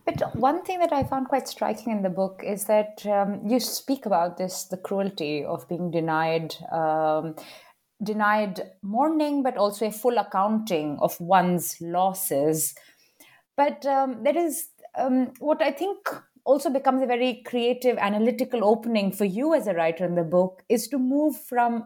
[0.05, 3.61] But one thing that I found quite striking in the book is that um, you
[3.61, 6.57] speak about this the cruelty of being denied.
[6.73, 7.37] Um,
[8.03, 12.75] denied mourning but also a full accounting of one's losses
[13.57, 15.97] but um, there is um, what i think
[16.45, 20.63] also becomes a very creative analytical opening for you as a writer in the book
[20.69, 21.85] is to move from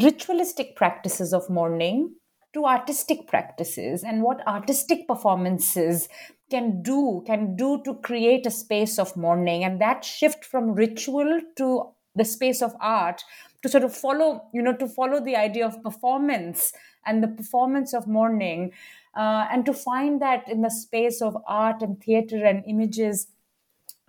[0.00, 2.14] ritualistic practices of mourning
[2.58, 6.08] to artistic practices and what artistic performances
[6.50, 11.40] can do can do to create a space of mourning and that shift from ritual
[11.56, 11.68] to
[12.16, 13.22] the space of art
[13.62, 16.72] to sort of follow you know to follow the idea of performance
[17.06, 18.72] and the performance of mourning
[19.16, 23.28] uh, and to find that in the space of art and theater and images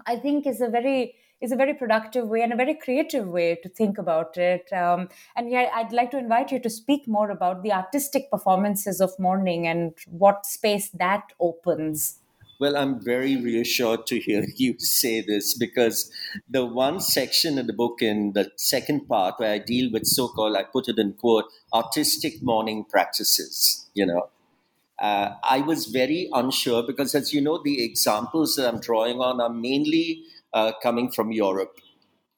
[0.07, 3.57] i think is a very is a very productive way and a very creative way
[3.63, 4.71] to think about it.
[4.73, 8.99] Um, and yeah, I'd like to invite you to speak more about the artistic performances
[8.99, 12.19] of mourning and what space that opens.
[12.59, 16.11] Well, I'm very reassured to hear you say this because
[16.49, 20.27] the one section in the book, in the second part, where I deal with so
[20.27, 24.29] called, I put it in quote, artistic mourning practices, you know.
[24.99, 29.39] Uh, I was very unsure because, as you know, the examples that I'm drawing on
[29.39, 30.23] are mainly
[30.53, 31.79] uh, coming from Europe.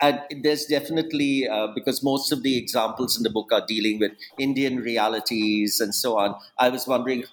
[0.01, 4.13] And there's definitely, uh, because most of the examples in the book are dealing with
[4.39, 7.25] Indian realities and so on, I was wondering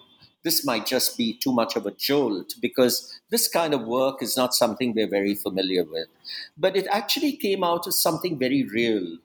[0.45, 4.37] this might just be too much of a jolt because this kind of work is
[4.37, 6.09] not something we're very familiar with.
[6.57, 9.17] But it actually came out as something very real.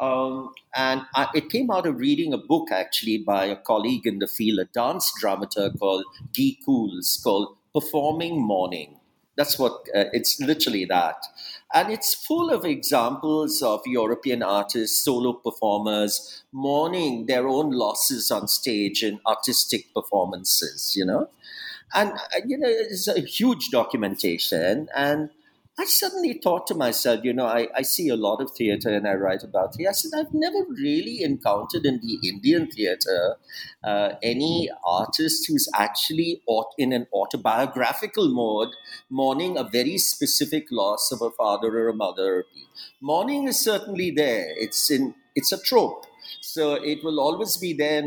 [0.00, 4.18] Um, and I, it came out of reading a book actually by a colleague in
[4.18, 6.04] the field, a dance dramaturg called
[6.36, 8.99] Guy Cools, called Performing Mourning
[9.40, 11.16] That's what uh, it's literally that.
[11.72, 18.48] And it's full of examples of European artists, solo performers, mourning their own losses on
[18.48, 21.30] stage in artistic performances, you know?
[21.94, 24.88] And, uh, you know, it's a huge documentation.
[24.94, 25.30] And
[25.78, 29.08] I suddenly thought to myself, you know, I, I see a lot of theater and
[29.08, 29.88] I write about theater.
[29.90, 33.36] I said, I've never really encountered in the Indian theater
[33.82, 36.42] uh, any artist who's actually
[36.76, 38.74] in an autobiographical mode
[39.08, 42.44] mourning a very specific loss of a father or a mother.
[43.00, 44.52] Mourning is certainly there.
[44.56, 46.06] It's in it's a trope
[46.40, 48.02] so it will always be there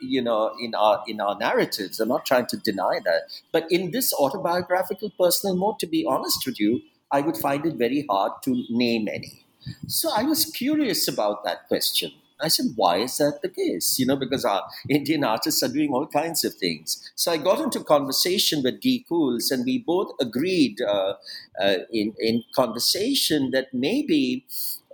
[0.00, 3.90] you know in our in our narratives i'm not trying to deny that but in
[3.90, 6.80] this autobiographical personal mode to be honest with you
[7.12, 9.44] I would find it very hard to name any.
[9.86, 12.12] So I was curious about that question.
[12.42, 13.98] I said, why is that the case?
[13.98, 17.12] You know, because our Indian artists are doing all kinds of things.
[17.14, 21.14] So I got into conversation with Guy Cools, and we both agreed uh,
[21.60, 24.46] uh, in, in conversation that maybe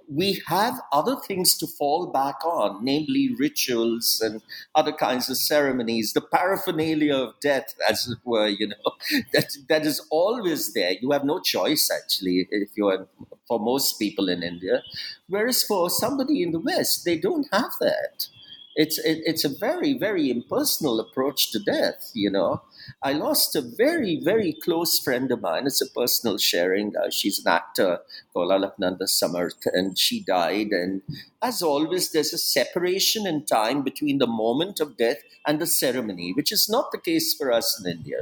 [0.09, 4.43] we have other things to fall back on, namely rituals and
[4.75, 8.93] other kinds of ceremonies, the paraphernalia of death, as it were, you know,
[9.33, 10.93] that, that is always there.
[11.01, 13.09] You have no choice, actually, if you're
[13.49, 14.83] for most people in India.
[15.29, 18.29] Whereas for somebody in the West, they don't have that.
[18.77, 22.63] It's, it, it's a very, very impersonal approach to death, you know.
[23.03, 25.67] I lost a very, very close friend of mine.
[25.67, 26.97] It's a personal sharing.
[26.97, 28.01] Uh, she's an actor
[28.33, 30.69] called Alaknanda Samarth, and she died.
[30.69, 31.03] And
[31.43, 36.33] as always, there's a separation in time between the moment of death and the ceremony,
[36.33, 38.19] which is not the case for us in India.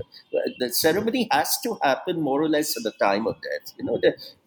[0.58, 3.72] The ceremony has to happen more or less at the time of death.
[3.78, 4.00] You know,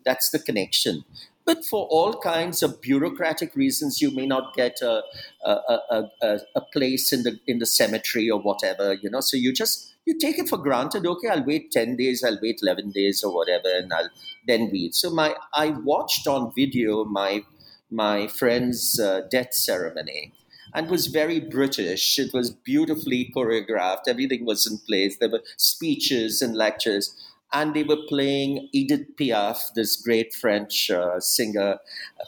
[0.05, 1.03] that's the connection
[1.47, 5.01] but for all kinds of bureaucratic reasons, you may not get a,
[5.45, 5.51] a,
[5.89, 8.93] a, a, a place in the in the cemetery or whatever.
[8.93, 11.07] You know, so you just you take it for granted.
[11.07, 14.09] Okay, I'll wait ten days, I'll wait eleven days or whatever, and I'll
[14.45, 14.93] then wait.
[14.93, 17.43] So my I watched on video my
[17.89, 20.33] my friend's uh, death ceremony
[20.73, 22.19] and was very British.
[22.19, 24.07] It was beautifully choreographed.
[24.07, 25.17] Everything was in place.
[25.17, 27.15] There were speeches and lectures
[27.53, 31.79] and they were playing Edith Piaf, this great French uh, singer,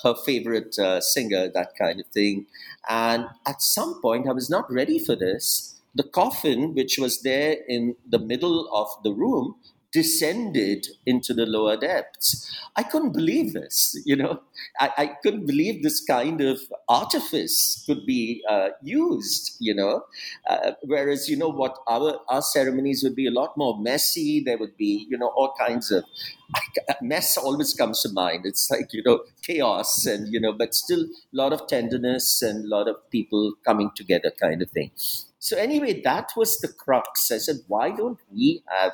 [0.04, 2.46] her favorite uh, singer, that kind of thing.
[2.88, 5.76] And at some point, I was not ready for this.
[5.94, 9.56] The coffin, which was there in the middle of the room,
[9.92, 12.46] descended into the lower depths.
[12.76, 14.42] I couldn't believe this, you know.
[14.80, 20.04] I, I couldn't believe this kind of artifice could be uh, used, you know.
[20.48, 24.44] Uh, whereas, you know, what our, our ceremonies would be a lot more messy.
[24.46, 26.04] There would be, you know, all kinds of
[27.02, 28.46] mess always comes to mind.
[28.46, 32.66] It's like, you know, chaos and, you know, but still a lot of tenderness and
[32.66, 34.92] a lot of people coming together kind of thing.
[35.40, 37.32] So anyway, that was the crux.
[37.32, 38.94] I said, why don't we have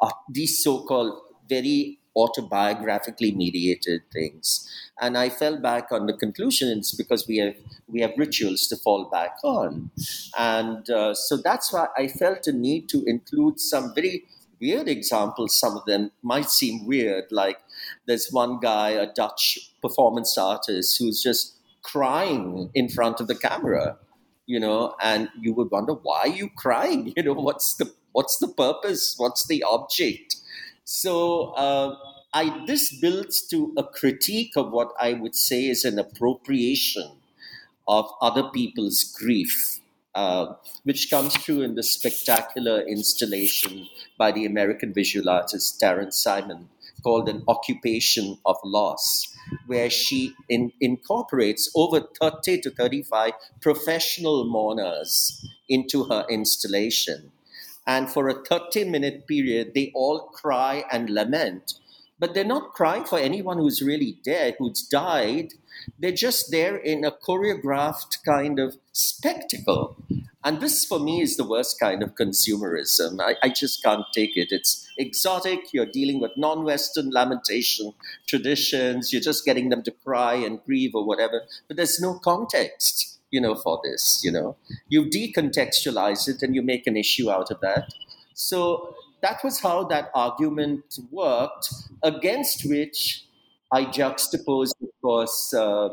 [0.00, 4.68] uh, these so-called very autobiographically mediated things.
[5.00, 7.54] And I fell back on the conclusions because we have
[7.88, 9.90] we have rituals to fall back on,
[10.38, 14.24] and uh, so that's why I felt a need to include some very
[14.60, 15.58] weird examples.
[15.58, 17.58] Some of them might seem weird, like
[18.06, 23.98] there's one guy, a Dutch performance artist, who's just crying in front of the camera
[24.46, 27.12] you know, and you would wonder why you crying?
[27.16, 29.14] You know, what's the what's the purpose?
[29.18, 30.36] What's the object?
[30.84, 31.96] So uh,
[32.32, 37.10] I this builds to a critique of what I would say is an appropriation
[37.88, 39.80] of other people's grief.
[40.14, 43.86] Uh, which comes through in the spectacular installation
[44.16, 46.70] by the American visual artist Taryn Simon
[47.06, 49.32] called An Occupation of Loss,
[49.68, 53.30] where she in, incorporates over 30 to 35
[53.60, 57.30] professional mourners into her installation.
[57.86, 61.74] And for a 30 minute period, they all cry and lament.
[62.18, 65.52] But they're not crying for anyone who's really dead, who's died.
[66.00, 69.96] They're just there in a choreographed kind of spectacle.
[70.46, 73.20] And this, for me, is the worst kind of consumerism.
[73.20, 74.52] I, I just can't take it.
[74.52, 75.58] It's exotic.
[75.72, 77.92] You're dealing with non Western lamentation
[78.28, 79.12] traditions.
[79.12, 81.42] You're just getting them to cry and grieve or whatever.
[81.66, 84.20] But there's no context, you know, for this.
[84.22, 84.56] You know,
[84.88, 87.92] you decontextualize it and you make an issue out of that.
[88.34, 91.70] So that was how that argument worked,
[92.04, 93.24] against which
[93.72, 95.88] I juxtaposed, of course, uh,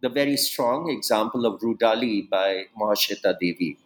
[0.00, 3.78] the very strong example of Rudali by Mahashweta Devi,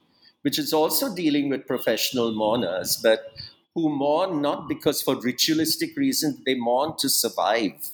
[0.42, 3.32] which is also dealing with professional mourners, but
[3.74, 7.90] who mourn not because for ritualistic reasons, they mourn to survive.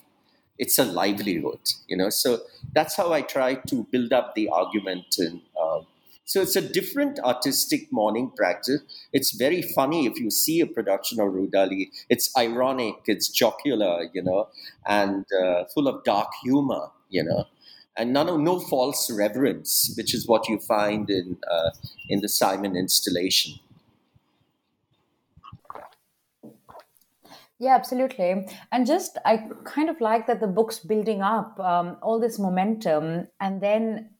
[0.58, 2.10] It's a livelihood, you know.
[2.10, 2.40] So
[2.72, 5.80] that's how I try to build up the argument in uh,
[6.26, 8.80] So it's a different artistic mourning practice.
[9.12, 11.90] It's very funny if you see a production of Rudali.
[12.08, 14.48] It's ironic, it's jocular, you know,
[14.86, 17.46] and uh, full of dark humor, you know,
[17.96, 21.70] and none of no false reverence, which is what you find in uh,
[22.08, 23.54] in the Simon installation.
[27.60, 28.46] Yeah, absolutely.
[28.72, 33.28] And just, I kind of like that the book's building up um, all this momentum
[33.40, 34.10] and then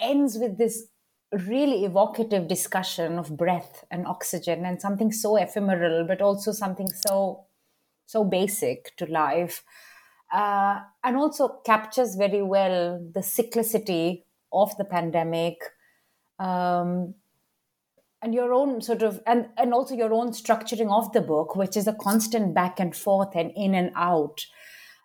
[0.00, 0.86] ends with this
[1.32, 7.46] really evocative discussion of breath and oxygen and something so ephemeral but also something so
[8.04, 9.64] so basic to life
[10.32, 14.22] uh, and also captures very well the cyclicity
[14.52, 15.58] of the pandemic.
[16.38, 17.14] Um,
[18.22, 21.76] and your own sort of and and also your own structuring of the book which
[21.76, 24.46] is a constant back and forth and in and out.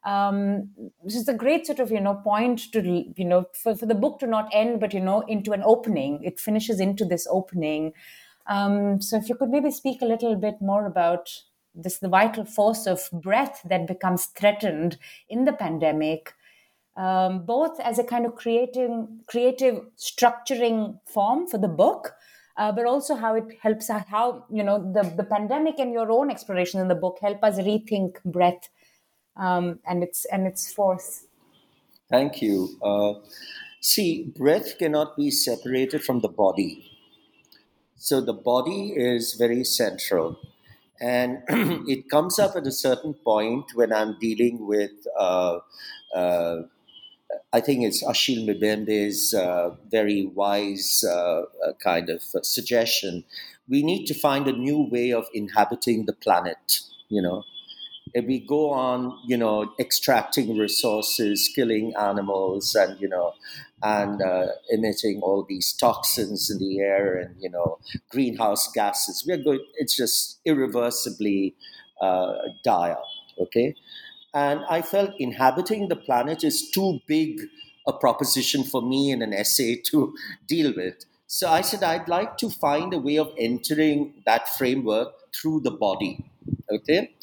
[0.06, 0.70] Um,
[1.04, 3.96] this is a great sort of you know point to you know for, for the
[3.96, 6.24] book to not end but you know into an opening.
[6.24, 7.94] It finishes into this opening.
[8.46, 11.30] Um, so if you could maybe speak a little bit more about
[11.78, 14.98] this the vital force of breath that becomes threatened
[15.30, 16.34] in the pandemic
[16.96, 22.14] um, both as a kind of creating creative structuring form for the book
[22.58, 26.32] uh, but also how it helps how you know the, the pandemic and your own
[26.32, 28.70] exploration in the book help us rethink breath
[29.38, 31.26] um, and its and its force.
[32.10, 32.70] Thank you.
[32.82, 33.14] Uh,
[33.82, 36.92] see, breath cannot be separated from the body.
[37.96, 40.40] So the body is very central.
[41.00, 41.44] And
[41.88, 45.60] it comes up at a certain point when I'm dealing with, uh,
[46.16, 46.64] uh,
[47.54, 53.24] I think it's Achille Mbembe's uh, very wise uh, uh, kind of suggestion.
[53.70, 56.80] We need to find a new way of inhabiting the planet,
[57.10, 57.44] you know
[58.14, 63.34] if we go on, you know, extracting resources, killing animals, and you know,
[63.84, 69.44] and uh, emitting all these toxins in the air and you know, greenhouse gases, we're
[69.44, 69.66] going.
[69.76, 71.56] It's just irreversibly
[72.02, 72.98] uh, dire.
[73.40, 73.76] Okay,
[74.34, 77.40] and I felt inhabiting the planet is too big
[77.86, 80.16] a proposition for me in an essay to
[80.48, 81.06] deal with.
[81.28, 85.72] So I said I'd like to find a way of entering that framework through the
[85.72, 86.26] body.
[86.72, 87.14] Okay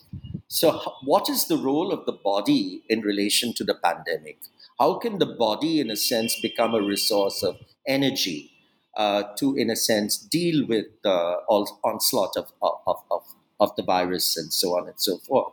[0.55, 4.39] so, what is the role of the body in relation to the pandemic?
[4.79, 7.57] How can the body, in a sense, become a resource of
[7.87, 8.51] energy
[8.97, 11.37] uh, to, in a sense, deal with the
[11.85, 13.23] onslaught of, of, of,
[13.61, 15.53] of the virus and so on and so forth?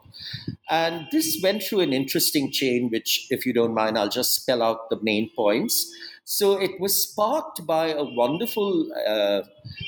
[0.69, 4.63] And this went through an interesting chain, which, if you don't mind, I'll just spell
[4.63, 5.93] out the main points.
[6.24, 9.41] So it was sparked by a wonderful uh,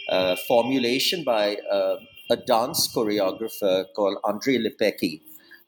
[0.10, 1.96] uh, formulation by uh,
[2.30, 5.22] a dance choreographer called André Lepecki.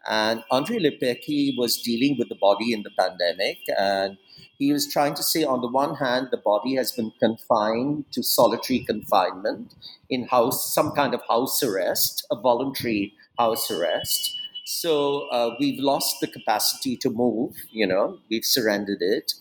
[0.08, 3.58] And André Lepecki was dealing with the body in the pandemic.
[3.78, 4.18] And
[4.58, 8.24] he was trying to say, on the one hand, the body has been confined to
[8.24, 9.74] solitary confinement
[10.10, 14.38] in house, some kind of house arrest, a voluntary house arrest.
[14.66, 19.34] So uh, we've lost the capacity to move, you know, we've surrendered it.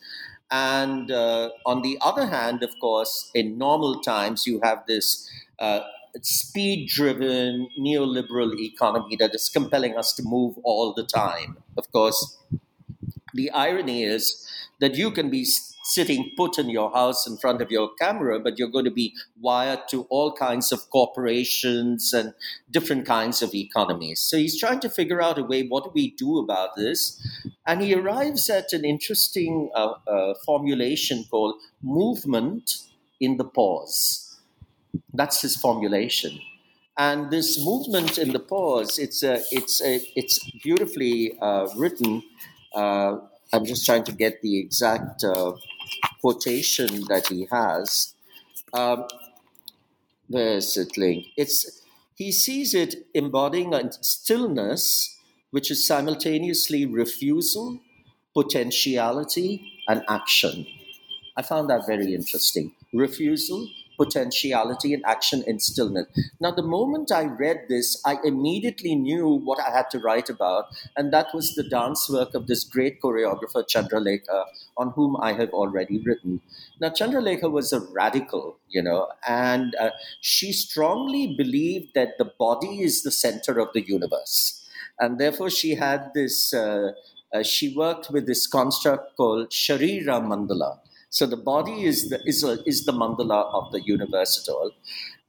[0.50, 5.80] And uh, on the other hand, of course, in normal times, you have this uh,
[6.22, 11.56] speed driven neoliberal economy that is compelling us to move all the time.
[11.76, 12.38] Of course,
[13.32, 14.48] the irony is
[14.80, 15.44] that you can be
[15.84, 19.14] sitting put in your house in front of your camera, but you're going to be
[19.40, 22.32] wired to all kinds of corporations and
[22.70, 24.20] different kinds of economies.
[24.20, 27.20] So he's trying to figure out a way what do we do about this?
[27.66, 32.76] And he arrives at an interesting uh, uh, formulation called movement
[33.20, 34.23] in the pause.
[35.12, 36.40] That's his formulation.
[36.96, 42.22] And this movement in the pause, it's a, it's a, it's beautifully uh, written.
[42.74, 43.18] Uh,
[43.52, 45.52] I'm just trying to get the exact uh,
[46.20, 48.14] quotation that he has.
[48.72, 49.06] Um,
[50.28, 51.26] where's it link?
[51.36, 51.82] It's
[52.14, 55.18] he sees it embodying a stillness,
[55.50, 57.80] which is simultaneously refusal,
[58.34, 60.66] potentiality, and action.
[61.36, 62.72] I found that very interesting.
[62.92, 66.06] Refusal, potentiality and action in stillness.
[66.40, 70.66] Now, the moment I read this, I immediately knew what I had to write about,
[70.96, 74.44] and that was the dance work of this great choreographer, Chandralekha,
[74.76, 76.40] on whom I have already written.
[76.80, 79.90] Now, Chandralekha was a radical, you know, and uh,
[80.20, 84.68] she strongly believed that the body is the center of the universe.
[84.98, 86.92] And therefore, she had this, uh,
[87.32, 90.78] uh, she worked with this construct called Sharira Mandala
[91.14, 94.72] so the body is the, is, a, is the mandala of the universe at all.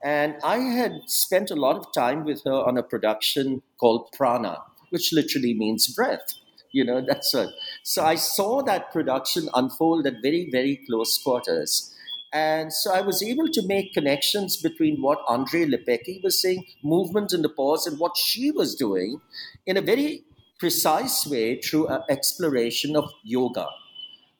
[0.03, 4.63] And I had spent a lot of time with her on a production called Prana,
[4.89, 6.25] which literally means breath.
[6.71, 7.51] You know, that's it.
[7.83, 11.93] So I saw that production unfold at very, very close quarters.
[12.33, 17.31] And so I was able to make connections between what Andre Lepecki was saying, movement
[17.31, 19.21] in the pause, and what she was doing
[19.67, 20.23] in a very
[20.57, 23.67] precise way through an exploration of yoga.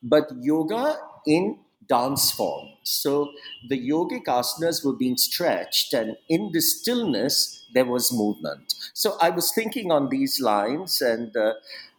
[0.02, 2.70] But yoga in dance form.
[2.84, 3.32] So
[3.70, 8.74] the yogic asanas were being stretched, and in the stillness, there was movement.
[8.94, 11.54] So I was thinking on these lines, and uh,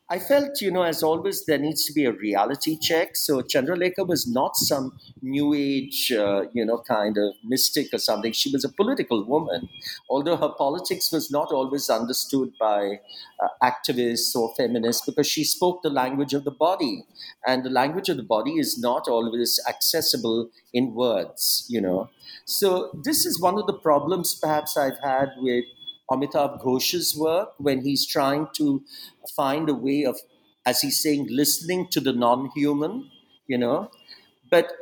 [0.09, 3.17] I felt, you know, as always, there needs to be a reality check.
[3.17, 8.31] So Chandralekha was not some new age, uh, you know, kind of mystic or something.
[8.33, 9.69] She was a political woman,
[10.09, 13.01] although her politics was not always understood by
[13.43, 17.05] uh, activists or feminists because she spoke the language of the body.
[17.45, 22.11] And the language of the body is not always accessible in words, you know.
[22.45, 25.65] So this is one of the problems perhaps I've had with
[26.11, 28.83] Amitav Ghosh's work when he's trying to
[29.35, 30.19] find a way of,
[30.65, 33.11] as he's saying, listening to the non human,
[33.47, 33.91] you know.
[34.51, 34.73] But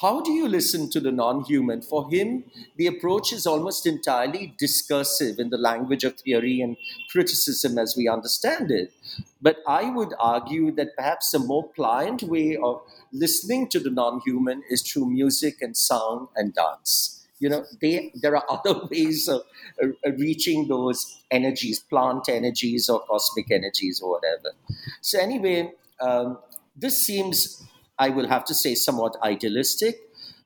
[0.00, 1.80] how do you listen to the non human?
[1.80, 2.44] For him,
[2.76, 6.76] the approach is almost entirely discursive in the language of theory and
[7.10, 8.92] criticism as we understand it.
[9.40, 12.82] But I would argue that perhaps a more pliant way of
[13.12, 18.12] listening to the non human is through music and sound and dance you know they
[18.14, 19.42] there are other ways of
[19.82, 24.52] uh, reaching those energies plant energies or cosmic energies or whatever.
[25.00, 26.38] So anyway um,
[26.76, 27.64] this seems
[27.98, 30.00] i will have to say somewhat idealistic.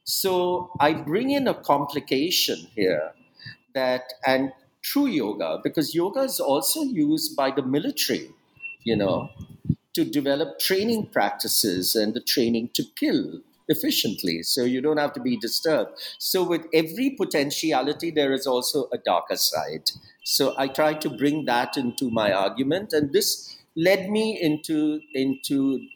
[0.05, 3.12] So i bring in a complication here
[3.74, 8.30] that and true yoga because yoga is also used by the military
[8.84, 9.28] you know
[9.95, 14.43] to develop training practices and the training to kill efficiently.
[14.43, 15.91] So you don't have to be disturbed.
[16.19, 19.91] So with every potentiality, there is also a darker side.
[20.25, 25.87] So I try to bring that into my argument, and this led me into into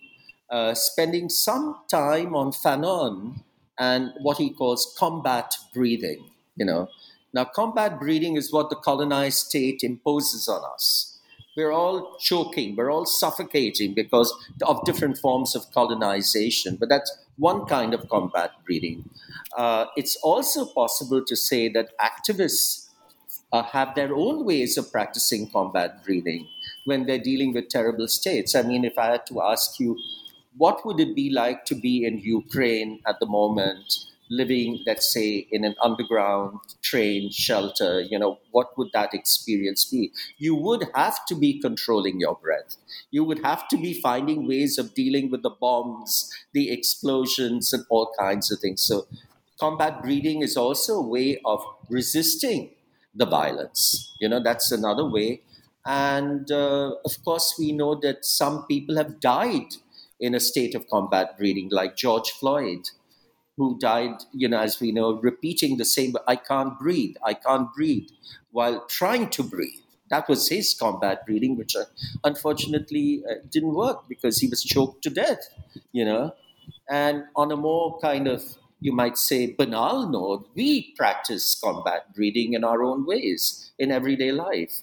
[0.50, 3.42] uh, spending some time on Fanon
[3.78, 6.24] and what he calls combat breathing.
[6.56, 6.88] You know,
[7.32, 11.12] now combat breathing is what the colonized state imposes on us
[11.56, 16.76] we're all choking, we're all suffocating because of different forms of colonization.
[16.76, 19.08] But that's one kind of combat breathing.
[19.56, 22.88] Uh, it's also possible to say that activists
[23.52, 26.48] uh, have their own ways of practicing combat breathing
[26.84, 28.54] when they're dealing with terrible states.
[28.54, 29.98] I mean, if I had to ask you,
[30.56, 34.06] what would it be like to be in Ukraine at the moment?
[34.32, 40.12] Living, let's say, in an underground train shelter, you know, what would that experience be?
[40.38, 42.76] You would have to be controlling your breath.
[43.10, 47.84] You would have to be finding ways of dealing with the bombs, the explosions, and
[47.90, 48.80] all kinds of things.
[48.82, 49.06] So,
[49.58, 52.74] combat breathing is also a way of resisting
[53.14, 54.14] the violence.
[54.20, 55.42] You know, that's another way.
[55.84, 59.74] And uh, of course, we know that some people have died
[60.20, 62.88] in a state of combat breathing, like George Floyd
[63.56, 67.72] who died, you know, as we know, repeating the same, I can't breathe, I can't
[67.74, 68.08] breathe,
[68.50, 69.80] while trying to breathe.
[70.10, 71.84] That was his combat breathing, which uh,
[72.24, 75.48] unfortunately uh, didn't work because he was choked to death,
[75.92, 76.34] you know.
[76.88, 78.42] And on a more kind of,
[78.80, 84.32] you might say, banal note, we practice combat breathing in our own ways in everyday
[84.32, 84.82] life.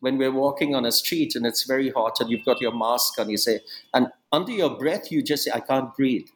[0.00, 3.18] When we're walking on a street and it's very hot and you've got your mask
[3.18, 3.60] on, you say,
[3.92, 6.28] and under your breath, you just say, I can't breathe.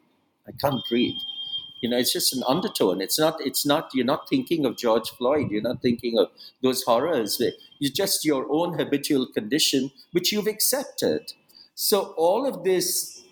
[0.46, 1.16] I can't breathe
[1.84, 3.02] you know it's just an undertone.
[3.02, 5.50] It's not it's not you're not thinking of george floyd.
[5.50, 6.28] You're not thinking of
[6.62, 7.38] those horrors.
[7.42, 11.34] It's just your own habitual condition which you've accepted.
[11.74, 13.22] So all of this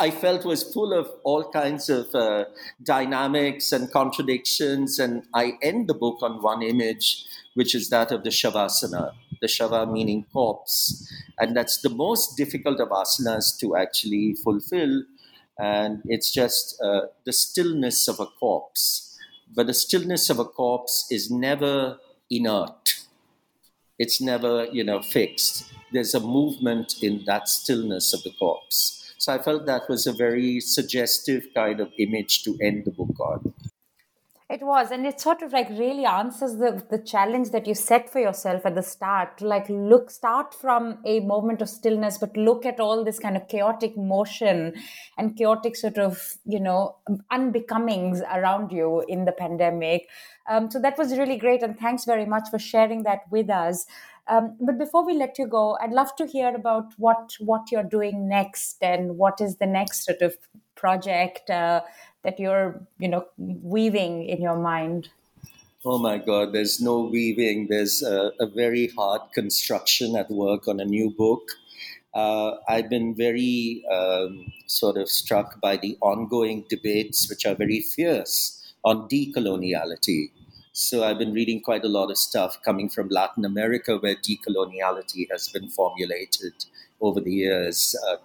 [0.00, 2.46] I felt was full of all kinds of uh,
[2.82, 4.98] dynamics and contradictions.
[4.98, 7.24] And I end the book on one image,
[7.54, 11.08] which is that of the Shavasana, the Shava meaning corpse.
[11.38, 15.04] And that's the most difficult of asanas to actually fulfill
[15.58, 19.18] and it's just uh, the stillness of a corpse.
[19.54, 21.98] But the stillness of a corpse is never
[22.30, 23.04] inert.
[23.98, 25.72] It's never, you know, fixed.
[25.92, 29.14] There's a movement in that stillness of the corpse.
[29.18, 33.18] So I felt that was a very suggestive kind of image to end the book
[33.20, 33.54] on.
[34.50, 38.10] It was, and it sort of like really answers the the challenge that you set
[38.10, 39.40] for yourself at the start.
[39.40, 43.48] Like, look, start from a moment of stillness, but look at all this kind of
[43.48, 44.74] chaotic motion
[45.16, 46.96] and chaotic sort of you know
[47.30, 50.10] unbecomings around you in the pandemic.
[50.46, 53.86] Um, so that was really great, and thanks very much for sharing that with us.
[54.26, 57.82] Um, but before we let you go, I'd love to hear about what what you're
[57.82, 60.36] doing next and what is the next sort of
[60.74, 61.80] project uh,
[62.24, 65.08] that you're you know weaving in your mind?
[65.84, 67.68] Oh my god there's no weaving.
[67.68, 71.50] There's a, a very hard construction at work on a new book.
[72.14, 77.80] Uh, I've been very um, sort of struck by the ongoing debates, which are very
[77.80, 80.30] fierce, on decoloniality.
[80.72, 85.26] So I've been reading quite a lot of stuff coming from Latin America, where decoloniality
[85.30, 86.66] has been formulated
[87.00, 88.16] over the years, uh,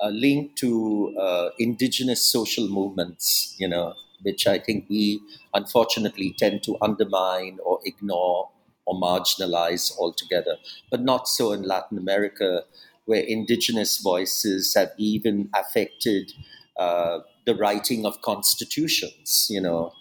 [0.00, 5.20] uh, linked to uh, indigenous social movements, you know, which I think we
[5.54, 8.50] unfortunately tend to undermine or ignore
[8.86, 10.56] or marginalize altogether.
[10.90, 12.64] But not so in Latin America,
[13.04, 16.32] where indigenous voices have even affected
[16.76, 19.92] uh, the writing of constitutions, you know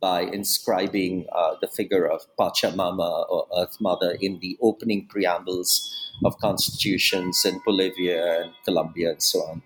[0.00, 5.94] by inscribing uh, the figure of Pachamama or Earth Mother in the opening preambles
[6.24, 9.62] of constitutions in Bolivia and Colombia and so on.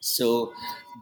[0.00, 0.52] So,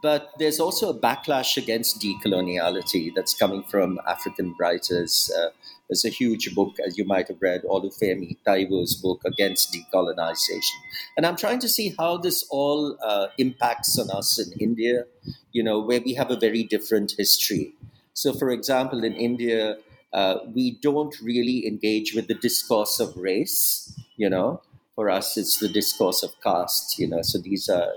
[0.03, 5.31] but there's also a backlash against decoloniality that's coming from African writers.
[5.37, 5.51] Uh,
[5.89, 10.79] there's a huge book, as you might have read, Olufemi Taiwo's book against decolonization.
[11.17, 15.05] And I'm trying to see how this all uh, impacts on us in India,
[15.53, 17.73] you know, where we have a very different history.
[18.15, 19.77] So, for example, in India,
[20.13, 23.95] uh, we don't really engage with the discourse of race.
[24.17, 24.63] You know,
[24.95, 26.99] for us, it's the discourse of caste.
[26.99, 27.93] You know, so these are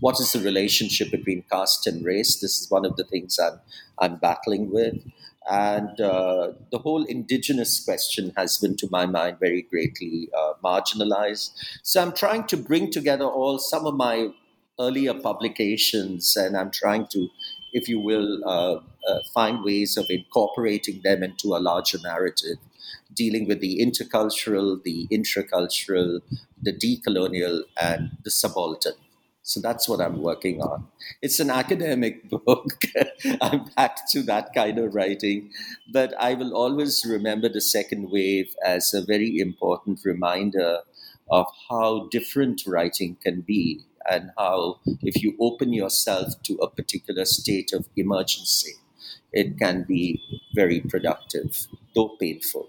[0.00, 2.36] what is the relationship between caste and race?
[2.40, 3.60] This is one of the things I'm
[3.98, 4.94] I'm battling with,
[5.50, 11.50] and uh, the whole indigenous question has been, to my mind, very greatly uh, marginalized.
[11.82, 14.28] So I'm trying to bring together all some of my
[14.78, 17.28] earlier publications, and I'm trying to
[17.74, 22.56] if you will, uh, uh, find ways of incorporating them into a larger narrative,
[23.12, 26.20] dealing with the intercultural, the intracultural,
[26.60, 28.94] the decolonial, and the subaltern.
[29.46, 30.88] So that's what I'm working on.
[31.20, 32.80] It's an academic book.
[33.42, 35.50] I'm back to that kind of writing.
[35.92, 40.78] But I will always remember the second wave as a very important reminder
[41.30, 47.26] of how different writing can be and how if you open yourself to a particular
[47.26, 48.72] state of emergency,
[49.32, 50.22] it can be
[50.54, 52.68] very productive, though painful.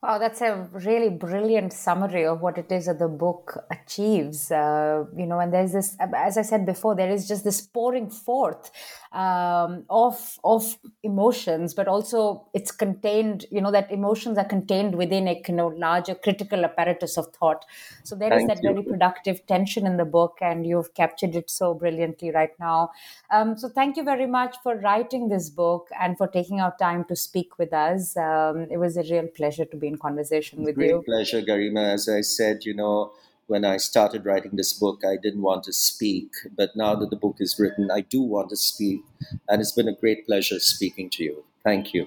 [0.00, 4.48] Wow, that's a really brilliant summary of what it is that the book achieves.
[4.48, 8.08] Uh, you know, and there's this, as I said before, there is just this pouring
[8.08, 8.70] forth
[9.12, 13.46] um, of of emotions, but also it's contained.
[13.50, 17.64] You know, that emotions are contained within a you know larger critical apparatus of thought.
[18.02, 18.70] So there Thank is that you.
[18.70, 22.90] very productive tension in the book, and you've captured it so brilliantly right now.
[23.30, 27.04] Um, so thank you very much for writing this book and for taking our time
[27.04, 28.16] to speak with us.
[28.16, 30.74] Um, it was a real pleasure to be in conversation with you.
[30.74, 31.02] Great you.
[31.02, 31.94] pleasure, Garima.
[31.94, 33.12] As I said, you know,
[33.48, 36.30] when I started writing this book, I didn't want to speak.
[36.56, 39.02] But now that the book is written, I do want to speak.
[39.48, 41.44] And it's been a great pleasure speaking to you.
[41.64, 42.06] Thank you.